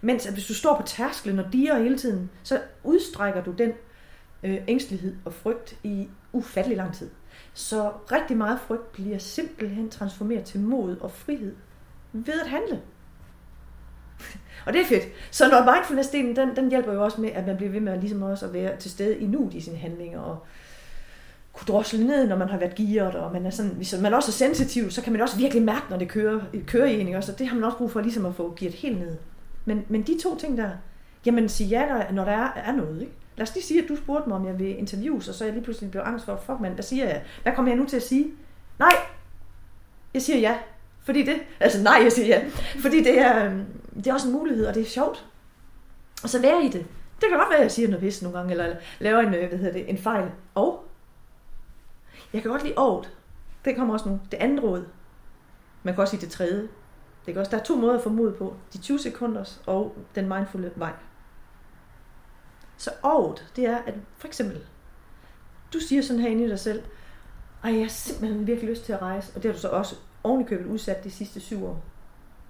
[0.00, 3.72] Mens at hvis du står på tærsklen og diger hele tiden, så udstrækker du den
[4.42, 7.10] øh, ængstelighed og frygt i ufattelig lang tid.
[7.54, 11.54] Så rigtig meget frygt bliver simpelthen transformeret til mod og frihed
[12.12, 12.80] ved at handle.
[14.66, 15.04] og det er fedt.
[15.30, 18.00] Så når mindfulness-delen, den, den hjælper jo også med, at man bliver ved med at,
[18.00, 20.38] ligesom også at være til stede i nuet i sine handlinger, og
[21.52, 24.30] kunne drosle ned, når man har været gearet, og man er sådan, hvis man også
[24.30, 27.32] er sensitiv, så kan man også virkelig mærke, når det kører, kører i en, også,
[27.32, 29.16] og det har man også brug for ligesom at få gearet helt ned.
[29.64, 30.70] Men, men de to ting der,
[31.26, 33.12] jamen sig ja, når der er, er noget, ikke?
[33.36, 35.48] Lad os lige sige, at du spurgte mig, om jeg vil interviews, og så er
[35.48, 37.22] jeg lige pludselig blevet angst for, fuck mand, hvad siger jeg?
[37.42, 38.30] Hvad kommer jeg nu til at sige?
[38.78, 38.96] Nej,
[40.14, 40.58] jeg siger ja.
[41.04, 42.44] Fordi det, altså nej, jeg siger ja.
[42.80, 43.64] Fordi det er, øhm,
[43.96, 45.26] det er også en mulighed, og det er sjovt.
[46.22, 46.86] Og så være i det.
[47.20, 49.48] Det kan godt være, at jeg siger noget vist nogle gange, eller laver en, øh,
[49.48, 50.30] hvad hedder det, en fejl.
[50.54, 50.84] Og
[52.32, 53.10] jeg kan godt lide året.
[53.64, 54.20] Det kommer også nu.
[54.30, 54.84] Det andet råd.
[55.82, 56.68] Man kan også sige det tredje.
[57.26, 58.56] Det kan også, der er to måder at få mod på.
[58.72, 60.92] De 20 sekunders og den mindfulde vej.
[62.76, 64.60] Så året, det er, at for eksempel,
[65.72, 66.82] du siger sådan her inde i dig selv,
[67.64, 69.96] ej, jeg har simpelthen virkelig lyst til at rejse, og det har du så også
[70.24, 71.84] ovenikøbet udsat de sidste syv år.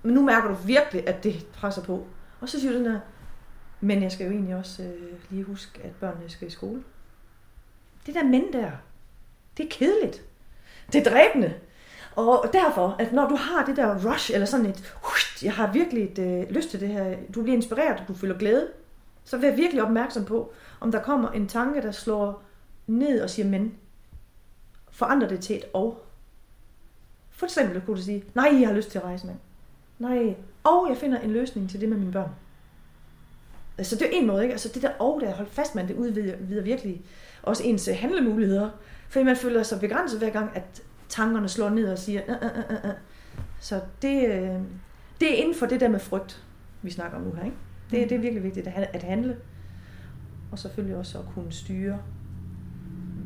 [0.02, 2.06] Men nu mærker du virkelig, at det presser på.
[2.40, 3.00] Og så siger du sådan her,
[3.80, 6.84] men jeg skal jo egentlig også øh, lige huske, at børnene skal i skole.
[8.06, 8.70] Det der mænd der,
[9.56, 10.22] det er kedeligt.
[10.92, 11.54] Det er dræbende.
[12.16, 14.94] Og derfor, at når du har det der rush, eller sådan et,
[15.42, 18.68] jeg har virkelig et, øh, lyst til det her, du bliver inspireret, du føler glæde,
[19.24, 22.42] så vær virkelig opmærksom på, om der kommer en tanke, der slår
[22.86, 23.74] ned og siger men.
[24.90, 26.04] Forandre det til et og.
[27.30, 29.38] For eksempel kunne du sige, nej, jeg har lyst til at rejse, mand.
[29.98, 30.34] Nej,
[30.64, 32.30] og jeg finder en løsning til det med mine børn.
[33.78, 34.52] Altså det er en måde, ikke?
[34.52, 37.02] Altså det der og der, hold fast man, det udvider virkelig
[37.42, 38.70] også ens øh, handlemuligheder.
[39.08, 42.76] Fordi man føler sig begrænset hver gang, at tankerne slår ned og siger, uh, uh,
[42.76, 42.96] uh, uh.
[43.60, 44.60] Så det, øh,
[45.20, 46.42] det er inden for det der med frygt,
[46.82, 47.44] vi snakker om nu her.
[47.44, 47.56] Ikke?
[47.90, 49.36] Det, det er virkelig vigtigt at handle.
[50.52, 51.98] Og selvfølgelig også at kunne styre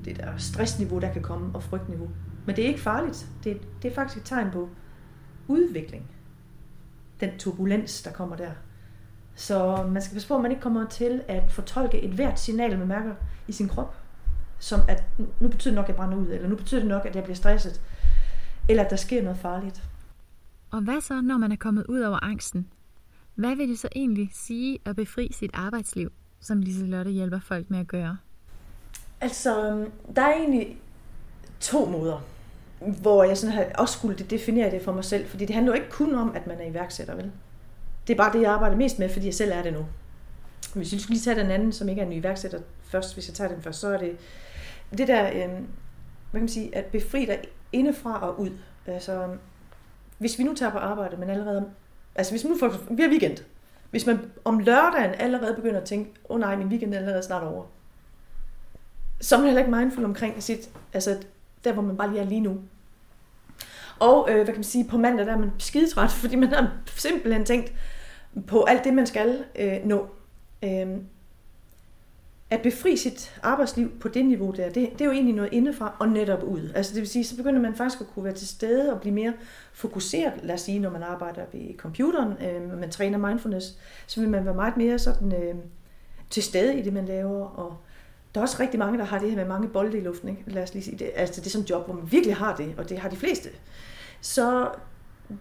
[0.04, 2.10] det der stressniveau, der kan komme, og frygtniveau.
[2.46, 3.28] Men det er ikke farligt.
[3.44, 4.68] Det, det er faktisk et tegn på
[5.48, 6.10] udvikling.
[7.20, 8.50] Den turbulens, der kommer der.
[9.34, 12.78] Så man skal passe på, at man ikke kommer til at fortolke et hvert signal,
[12.78, 13.14] man mærker
[13.48, 13.96] i sin krop,
[14.58, 15.04] som at
[15.40, 17.24] nu betyder det nok, at jeg brænder ud, eller nu betyder det nok, at jeg
[17.24, 17.80] bliver stresset,
[18.68, 19.82] eller at der sker noget farligt.
[20.70, 22.68] Og hvad så, når man er kommet ud over angsten?
[23.38, 27.70] Hvad vil det så egentlig sige at befri sit arbejdsliv, som Lise Lotte hjælper folk
[27.70, 28.18] med at gøre?
[29.20, 30.76] Altså, øhm, der er egentlig
[31.60, 32.24] to måder,
[33.00, 35.76] hvor jeg sådan har også skulle definere det for mig selv, fordi det handler jo
[35.76, 37.32] ikke kun om, at man er iværksætter, vel?
[38.06, 39.86] Det er bare det, jeg arbejder mest med, fordi jeg selv er det nu.
[40.74, 43.34] Hvis vi skulle lige tage den anden, som ikke er en iværksætter først, hvis jeg
[43.34, 44.16] tager den først, så er det
[44.98, 45.52] det der, øh, hvad
[46.32, 47.40] kan man sige, at befri dig
[47.72, 48.50] indefra og ud.
[48.86, 49.38] Altså, øhm,
[50.18, 51.70] hvis vi nu tager på arbejde, men allerede,
[52.18, 53.36] altså hvis man nu får, vi har weekend,
[53.90, 57.22] hvis man om lørdagen allerede begynder at tænke, åh oh nej, min weekend er allerede
[57.22, 57.64] snart over,
[59.20, 61.16] så er man heller ikke mindful omkring sit, altså
[61.64, 62.60] der hvor man bare lige er lige nu.
[63.98, 66.72] Og øh, hvad kan man sige, på mandag der er man skidetræt, fordi man har
[66.96, 67.72] simpelthen tænkt
[68.46, 70.08] på alt det, man skal øh, nå.
[70.64, 70.86] Øh,
[72.50, 75.96] at befri sit arbejdsliv på det niveau der, det, det er jo egentlig noget indefra
[75.98, 76.70] og netop ud.
[76.74, 79.14] Altså det vil sige, så begynder man faktisk at kunne være til stede og blive
[79.14, 79.32] mere
[79.72, 84.28] fokuseret, lad os sige, når man arbejder ved computeren, øh, man træner mindfulness, så vil
[84.28, 85.54] man være meget mere sådan øh,
[86.30, 87.46] til stede i det, man laver.
[87.46, 87.76] Og
[88.34, 90.28] der er også rigtig mange, der har det her med mange bolde i luften.
[90.28, 90.42] Ikke?
[90.46, 91.10] Lad os lige sige det.
[91.16, 93.16] Altså det er sådan et job, hvor man virkelig har det, og det har de
[93.16, 93.48] fleste.
[94.20, 94.68] Så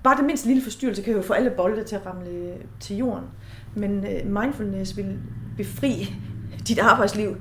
[0.04, 3.26] bare det mindste lille forstyrrelse kan jo få alle bolde til at ramle til jorden.
[3.76, 5.20] Men øh, mindfulness vil
[5.58, 6.14] befri
[6.68, 7.38] dit arbejdsliv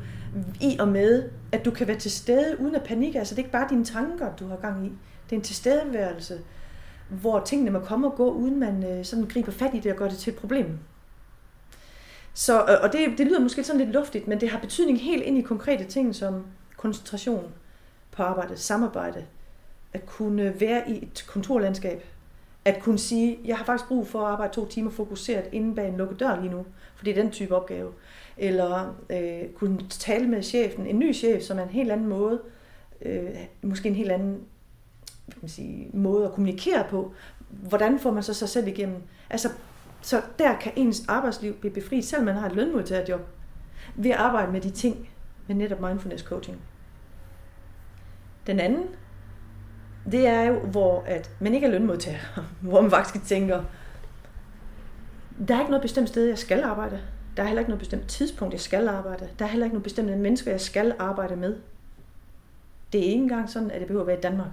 [0.61, 3.19] i og med, at du kan være til stede uden at panikke.
[3.19, 4.93] Altså det er ikke bare dine tanker, du har gang i.
[5.25, 6.41] Det er en tilstedeværelse,
[7.09, 9.99] hvor tingene må komme og gå, uden man øh, sådan griber fat i det og
[9.99, 10.79] gør det til et problem.
[12.35, 15.23] Så, øh, og det, det lyder måske sådan lidt luftigt, men det har betydning helt
[15.23, 17.53] ind i konkrete ting som koncentration
[18.13, 19.25] på arbejde, samarbejde,
[19.93, 22.05] at kunne være i et kontorlandskab,
[22.67, 25.89] at kunne sige, jeg har faktisk brug for at arbejde to timer fokuseret inde bag
[25.89, 27.93] en lukket dør lige nu, for det er den type opgave
[28.37, 32.41] eller øh, kunne tale med chefen, en ny chef, som er en helt anden måde,
[33.03, 33.31] øh,
[33.63, 34.41] måske en helt anden
[35.27, 37.13] hvad kan man sige, måde at kommunikere på.
[37.49, 39.03] Hvordan får man så sig selv igennem?
[39.31, 39.49] Altså,
[40.03, 43.21] så der kan ens arbejdsliv blive befriet, selvom man har et lønmodtagerjob,
[43.95, 45.09] ved at arbejde med de ting
[45.47, 46.59] med netop mindfulness coaching.
[48.47, 48.85] Den anden,
[50.11, 52.19] det er jo, hvor at man ikke er lønmodtager,
[52.61, 53.63] hvor man faktisk tænker,
[55.49, 57.01] der er ikke noget bestemt sted, jeg skal arbejde.
[57.37, 59.29] Der er heller ikke noget bestemt tidspunkt, jeg skal arbejde.
[59.39, 61.57] Der er heller ikke noget bestemte mennesker, jeg skal arbejde med.
[62.93, 64.49] Det er ikke engang sådan, at det behøver at være i Danmark.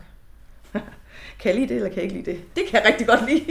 [1.40, 2.56] kan jeg lide det, eller kan jeg ikke lide det?
[2.56, 3.46] Det kan jeg rigtig godt lide.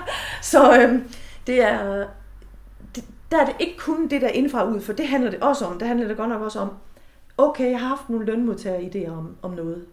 [0.52, 1.10] så øhm,
[1.46, 2.06] det er,
[2.94, 5.64] det, der er det ikke kun det der indfra ud, for det handler det også
[5.64, 5.78] om.
[5.78, 6.70] Det handler det godt nok også om,
[7.38, 9.86] okay, jeg har haft nogle lønmodtagere idéer om, om noget.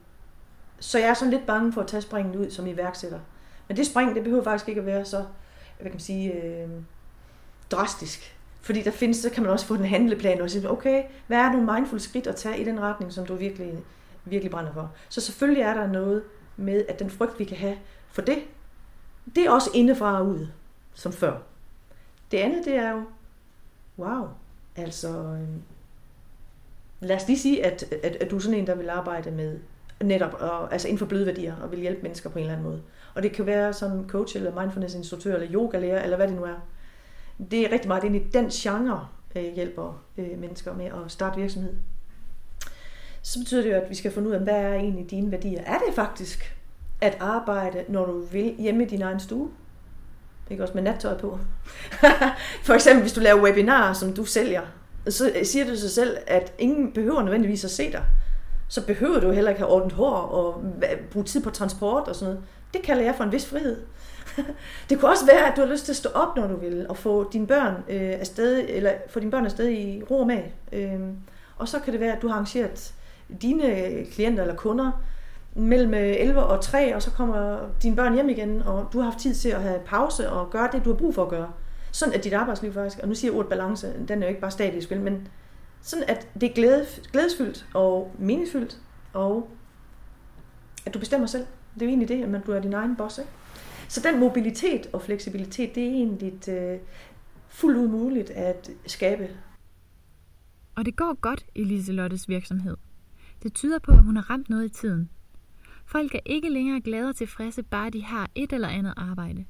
[0.84, 3.20] Så jeg er sådan lidt bange for at tage springet ud som iværksætter.
[3.68, 5.18] Men det spring, det behøver faktisk ikke at være så,
[5.78, 6.70] hvad kan man sige, øh,
[7.72, 8.38] drastisk.
[8.62, 11.52] Fordi der findes, så kan man også få en handleplan og sige, okay, hvad er
[11.52, 13.80] nogle mindful skridt at tage i den retning, som du virkelig,
[14.26, 14.92] virkelig brænder for.
[15.10, 16.24] Så selvfølgelig er der noget
[16.58, 17.78] med, at den frygt, vi kan have
[18.12, 18.38] for det,
[19.36, 20.48] det er også indefra og ud,
[20.94, 21.38] som før.
[22.32, 23.04] Det andet, det er jo,
[23.98, 24.28] wow,
[24.76, 25.48] altså, øh,
[27.00, 29.60] lad os lige sige, at, at, at du er sådan en, der vil arbejde med
[30.06, 32.70] netop, og, altså inden for bløde værdier, og vil hjælpe mennesker på en eller anden
[32.70, 32.82] måde.
[33.16, 36.60] Og det kan være som coach, eller mindfulness-instruktør, eller yogalærer, eller hvad det nu er
[37.52, 41.40] det er rigtig meget ind i den genre, øh, hjælper øh, mennesker med at starte
[41.40, 41.74] virksomhed.
[43.22, 45.62] Så betyder det jo, at vi skal finde ud af, hvad er egentlig dine værdier.
[45.62, 46.58] Er det faktisk
[47.02, 49.50] at arbejde, når du vil, hjemme i din egen stue?
[50.50, 51.40] Ikke også med nattøj på.
[52.66, 54.62] For eksempel, hvis du laver webinarer, som du sælger,
[55.10, 58.06] så øh, siger du sig selv, at ingen behøver nødvendigvis at se dig.
[58.74, 60.64] Så behøver du heller ikke have ordent hår og
[61.12, 62.48] bruge tid på transport og sådan noget.
[62.74, 63.82] Det kalder jeg for en vis frihed.
[64.90, 66.86] det kunne også være, at du har lyst til at stå op, når du vil,
[66.90, 70.54] og få dine børn øh, afsted, eller få dine børn afsted i ro og mag.
[70.72, 71.00] Øh,
[71.58, 72.94] og så kan det være, at du har arrangeret
[73.42, 74.92] dine klienter eller kunder
[75.56, 79.10] mellem øh, 11 og 3, og så kommer dine børn hjem igen, og du har
[79.10, 81.52] haft tid til at have pause og gøre det, du har brug for at gøre.
[81.92, 84.42] Sådan at dit arbejdsliv faktisk, og nu siger jeg ordet balance, den er jo ikke
[84.42, 85.28] bare statisk, men
[85.84, 88.82] sådan at det er glæde, glædesfyldt og meningsfyldt,
[89.14, 89.50] og
[90.86, 91.46] at du bestemmer selv.
[91.74, 93.18] Det er jo egentlig det, at man bliver din egen boss.
[93.18, 93.32] Ikke?
[93.88, 96.80] Så den mobilitet og fleksibilitet, det er egentlig øh,
[97.48, 99.30] fuldt ud muligt at skabe.
[100.76, 102.78] Og det går godt i Liselottes virksomhed.
[103.44, 105.10] Det tyder på, at hun har ramt noget i tiden.
[105.86, 109.46] Folk er ikke længere glade og tilfredse, bare de har et eller andet arbejde.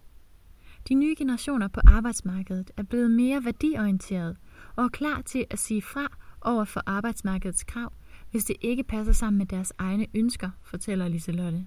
[0.89, 4.35] De nye generationer på arbejdsmarkedet er blevet mere værdiorienterede
[4.75, 7.93] og er klar til at sige fra over for arbejdsmarkedets krav,
[8.31, 11.65] hvis det ikke passer sammen med deres egne ønsker, fortæller Liselotte.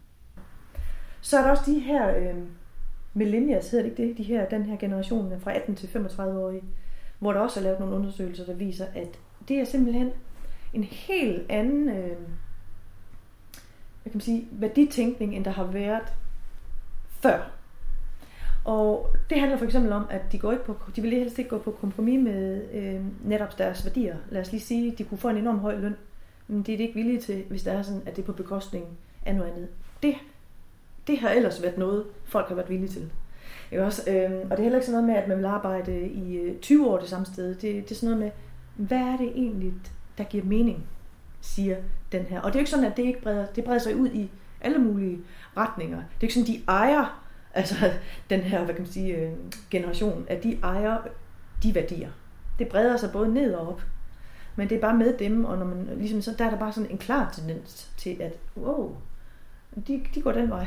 [1.20, 2.34] Så er der også de her øh,
[3.14, 4.18] millennials, hedder det ikke det?
[4.18, 6.62] De her, den her generation fra 18 til 35-årige,
[7.18, 10.10] hvor der også er lavet nogle undersøgelser, der viser, at det er simpelthen
[10.72, 12.16] en helt anden øh,
[14.06, 16.12] hvad kan man sige, værditænkning, end der har været
[17.10, 17.50] før.
[18.66, 21.50] Og det handler for eksempel om, at de, går ikke på, de vil helst ikke
[21.50, 24.16] gå på kompromis med øh, netop deres værdier.
[24.30, 25.96] Lad os lige sige, at de kunne få en enorm høj løn,
[26.48, 28.32] men det er de ikke villige til, hvis det er sådan, at det er på
[28.32, 28.84] bekostning
[29.26, 29.68] af noget andet.
[30.02, 30.14] Det,
[31.06, 33.10] det har ellers været noget, folk har været villige til.
[33.72, 34.10] Ikke også?
[34.10, 36.58] Øh, og det er heller ikke sådan noget med, at man vil arbejde i øh,
[36.60, 37.48] 20 år det samme sted.
[37.48, 38.30] Det, det er sådan noget med,
[38.86, 39.72] hvad er det egentlig,
[40.18, 40.86] der giver mening,
[41.40, 41.76] siger
[42.12, 42.40] den her.
[42.40, 44.30] Og det er jo ikke sådan, at det ikke breder, det breder sig ud i
[44.60, 45.18] alle mulige
[45.56, 45.96] retninger.
[45.96, 47.25] Det er ikke sådan, de ejer
[47.56, 47.92] altså
[48.30, 49.32] den her, hvad kan man sige, øh,
[49.70, 50.98] generation, at de ejer
[51.62, 52.10] de værdier.
[52.58, 53.82] Det breder sig både ned og op.
[54.56, 56.72] Men det er bare med dem, og når man, ligesom så, der er der bare
[56.72, 58.96] sådan en klar tendens til, at wow,
[59.86, 60.66] de, de går den vej.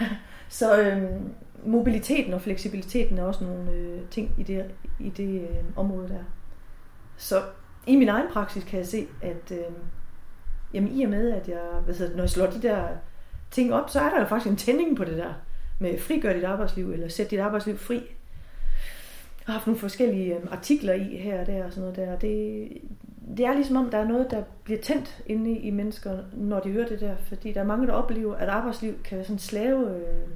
[0.48, 1.32] så øhm,
[1.64, 4.64] mobiliteten og fleksibiliteten er også nogle øh, ting i det,
[5.00, 6.24] i det øh, område der.
[7.16, 7.42] Så
[7.86, 9.74] i min egen praksis kan jeg se, at øh,
[10.74, 12.88] jamen, i og med, at jeg, hvad når jeg slår de der
[13.50, 15.34] ting op, så er der jo faktisk en tænding på det der
[15.78, 17.94] med frigør dit arbejdsliv, eller sæt dit arbejdsliv fri.
[17.94, 22.18] Jeg har haft nogle forskellige øhm, artikler i her og der og sådan noget der.
[22.18, 22.68] Det,
[23.36, 26.60] det er ligesom om, der er noget, der bliver tændt inde i, i mennesker, når
[26.60, 27.16] de hører det der.
[27.16, 29.96] Fordi der er mange, der oplever, at arbejdsliv kan være sådan slave.
[29.96, 30.28] Øh,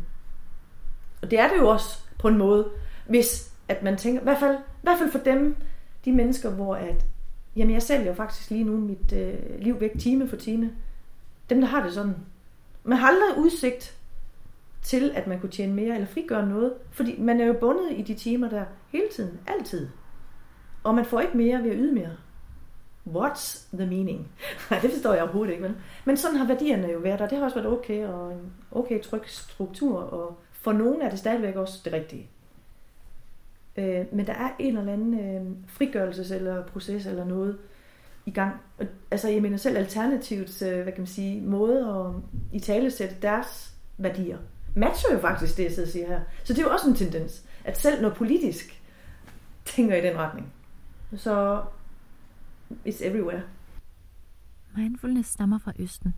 [1.22, 2.68] og det er det jo også på en måde,
[3.06, 5.56] hvis at man tænker, i hvert fald, i hvert fald for dem,
[6.04, 7.06] de mennesker, hvor at,
[7.56, 10.70] jamen jeg sælger jo faktisk lige nu mit øh, liv væk time for time.
[11.50, 12.16] Dem, der har det sådan.
[12.84, 13.99] Man har aldrig udsigt
[14.82, 16.72] til, at man kunne tjene mere eller frigøre noget.
[16.90, 19.88] Fordi man er jo bundet i de timer der hele tiden, altid.
[20.84, 22.16] Og man får ikke mere ved at yde mere.
[23.06, 24.28] What's the meaning?
[24.70, 25.62] Nej, det forstår jeg overhovedet ikke.
[25.62, 28.52] Men, men sådan har værdierne jo været, og det har også været okay, og en
[28.70, 32.30] okay tryg struktur, og for nogen er det stadigvæk også det rigtige.
[33.76, 37.58] Øh, men der er en eller anden øh, frigørelses- eller proces eller noget
[38.26, 38.56] i gang.
[38.78, 42.90] Og, Altså, jeg mener selv alternativets, øh, hvad kan man sige, måde at i tale
[42.90, 44.38] sætte deres værdier
[44.74, 46.20] matcher jo faktisk det, jeg sidder og siger her.
[46.44, 48.82] Så det er jo også en tendens, at selv når politisk
[49.64, 50.52] tænker i den retning,
[51.16, 51.62] så
[52.86, 53.42] it's everywhere.
[54.76, 56.14] Mindfulness stammer fra Østen.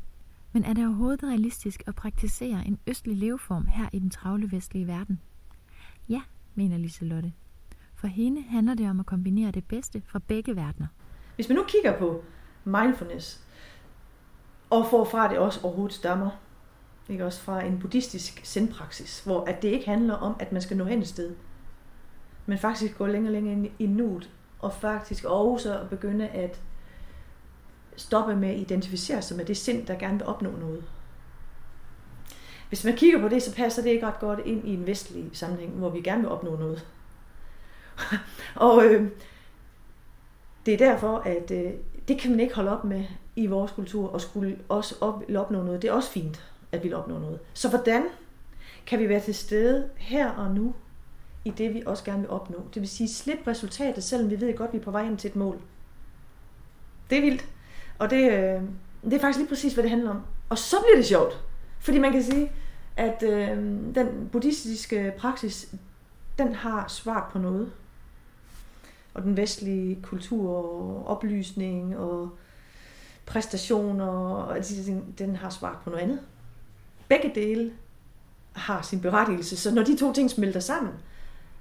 [0.53, 4.87] Men er det overhovedet realistisk at praktisere en østlig leveform her i den travle vestlige
[4.87, 5.21] verden?
[6.09, 6.21] Ja,
[6.55, 7.33] mener Liselotte.
[7.95, 10.87] For hende handler det om at kombinere det bedste fra begge verdener.
[11.35, 12.25] Hvis man nu kigger på
[12.65, 13.47] mindfulness,
[14.71, 16.31] og får fra det også overhovedet stammer,
[17.09, 20.77] ikke også fra en buddhistisk sendpraksis, hvor at det ikke handler om, at man skal
[20.77, 21.35] nå hen et sted,
[22.47, 26.61] men faktisk gå længere og længere ind i nuet, og faktisk også at begynde at
[27.97, 30.85] stoppe med at identificere sig med det sind, der gerne vil opnå noget.
[32.69, 35.31] Hvis man kigger på det, så passer det ikke ret godt ind i en vestlig
[35.33, 36.87] sammenhæng, hvor vi gerne vil opnå noget.
[38.55, 39.09] og øh,
[40.67, 41.73] det er derfor, at øh,
[42.09, 43.05] det kan man ikke holde op med
[43.37, 45.83] i vores kultur, og skulle også op, opnå noget.
[45.83, 47.41] Det er også fint at vi opnå noget.
[47.55, 48.05] Så hvordan
[48.87, 50.75] kan vi være til stede her og nu
[51.45, 52.65] i det, vi også gerne vil opnå?
[52.75, 55.19] Det vil sige, slip resultatet, selvom vi ved godt, at vi er på vej ind
[55.19, 55.61] til et mål.
[57.11, 57.49] Det er vildt.
[57.99, 58.63] Og det, øh,
[59.05, 60.23] det er faktisk lige præcis, hvad det handler om.
[60.49, 61.45] Og så bliver det sjovt.
[61.81, 62.53] Fordi man kan sige,
[62.97, 63.57] at øh,
[63.95, 65.75] den buddhistiske praksis,
[66.39, 67.73] den har svar på noget.
[69.14, 72.31] Og den vestlige kultur og oplysning og
[73.27, 74.59] præstationer, og
[75.18, 76.20] den har svar på noget andet
[77.13, 77.73] begge dele
[78.53, 79.57] har sin berettigelse.
[79.57, 80.93] Så når de to ting smelter sammen,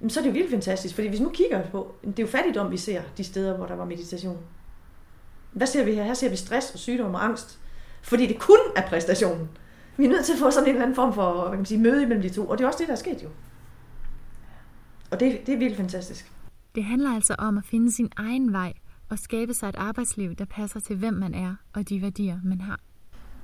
[0.07, 0.95] så er det jo vildt fantastisk.
[0.95, 3.75] Fordi hvis nu kigger på, det er jo fattigdom, vi ser de steder, hvor der
[3.75, 4.37] var meditation.
[5.51, 6.03] Hvad ser vi her?
[6.03, 7.59] Her ser vi stress og sygdom og angst.
[8.01, 9.49] Fordi det kun er præstationen.
[9.97, 11.65] Vi er nødt til at få sådan en eller anden form for hvad kan man
[11.65, 12.47] sige, møde mellem de to.
[12.47, 13.29] Og det er også det, der er sket jo.
[15.11, 16.31] Og det, det er vildt fantastisk.
[16.75, 18.73] Det handler altså om at finde sin egen vej
[19.09, 22.61] og skabe sig et arbejdsliv, der passer til, hvem man er og de værdier, man
[22.61, 22.79] har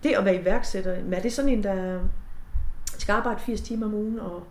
[0.03, 1.99] det at være iværksætter, men er det sådan en, der
[2.97, 4.43] skal arbejde 80 timer om ugen, og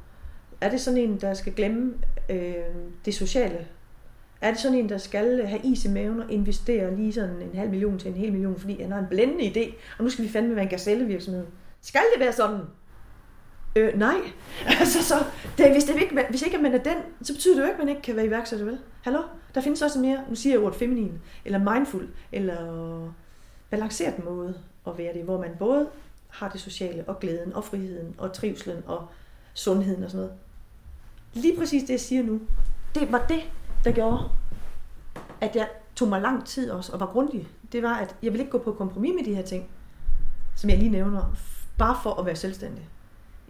[0.60, 1.94] er det sådan en, der skal glemme
[2.30, 2.54] øh,
[3.04, 3.66] det sociale?
[4.40, 7.58] Er det sådan en, der skal have is i maven og investere lige sådan en
[7.58, 10.24] halv million til en hel million, fordi han har en blændende idé, og nu skal
[10.24, 11.46] vi fandme være en gazellevirksomhed?
[11.80, 12.60] Skal det være sådan?
[13.76, 14.16] Øh, nej.
[14.80, 15.14] Altså, så,
[15.58, 17.78] det, hvis, det ikke, hvis ikke man er den, så betyder det jo ikke, at
[17.78, 18.78] man ikke kan være iværksætter, vel?
[19.02, 19.22] Hallo?
[19.54, 21.12] Der findes også mere, nu siger jeg ordet feminin,
[21.44, 23.12] eller mindful, eller
[23.70, 24.54] balanceret måde
[24.86, 25.88] at være det, hvor man både
[26.28, 29.06] har det sociale, og glæden, og friheden, og trivselen, og
[29.54, 30.38] sundheden og sådan noget.
[31.34, 32.40] Lige præcis det, jeg siger nu,
[32.94, 33.40] det var det,
[33.84, 34.18] der gjorde,
[35.40, 37.48] at jeg tog mig lang tid også, og var grundig.
[37.72, 39.68] Det var, at jeg ville ikke gå på kompromis med de her ting,
[40.56, 41.36] som jeg lige nævner,
[41.78, 42.88] bare for at være selvstændig.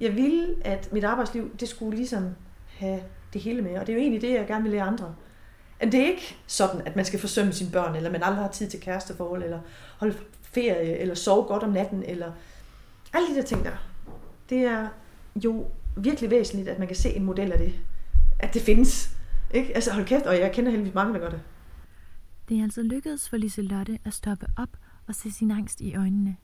[0.01, 2.31] Jeg ville, at mit arbejdsliv, det skulle ligesom
[2.69, 3.01] have
[3.33, 5.15] det hele med, og det er jo egentlig det, jeg gerne vil lære andre.
[5.81, 8.69] Det er ikke sådan, at man skal forsømme sine børn, eller man aldrig har tid
[8.69, 9.61] til kæresteforhold, eller
[9.99, 12.33] holde ferie, eller sove godt om natten, eller
[13.13, 13.77] alle de der ting der.
[14.51, 14.89] Det er
[15.45, 15.67] jo
[15.97, 17.75] virkelig væsentligt, at man kan se en model af det.
[18.39, 19.17] At det findes.
[19.55, 19.75] Ikke?
[19.75, 21.41] Altså hold kæft, og jeg kender heldigvis mange, der gør det.
[22.49, 26.37] Det er altså lykkedes for Liselotte at stoppe op og se sin angst i øjnene.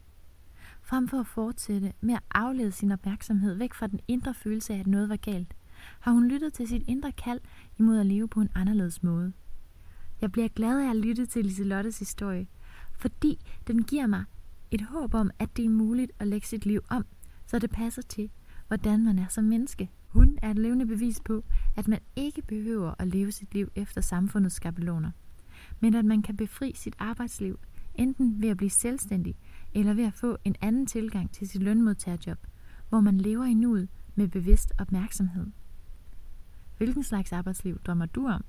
[0.82, 4.78] Frem for at fortsætte med at aflede sin opmærksomhed væk fra den indre følelse af,
[4.78, 5.54] at noget var galt,
[6.00, 7.40] har hun lyttet til sit indre kald
[7.78, 9.32] imod at leve på en anderledes måde.
[10.20, 12.46] Jeg bliver glad af at lytte til Liselottes historie,
[12.92, 14.24] fordi den giver mig
[14.70, 17.04] et håb om, at det er muligt at lægge sit liv om,
[17.46, 18.30] så det passer til,
[18.68, 19.90] hvordan man er som menneske.
[20.08, 21.44] Hun er et levende bevis på,
[21.76, 25.10] at man ikke behøver at leve sit liv efter samfundets skabeloner,
[25.80, 27.58] men at man kan befri sit arbejdsliv,
[27.94, 29.36] enten ved at blive selvstændig
[29.74, 32.38] eller ved at få en anden tilgang til sit lønmodtagerjob,
[32.88, 35.46] hvor man lever i nuet med bevidst opmærksomhed.
[36.82, 38.44] Hvilken slags arbejdsliv drømmer du om?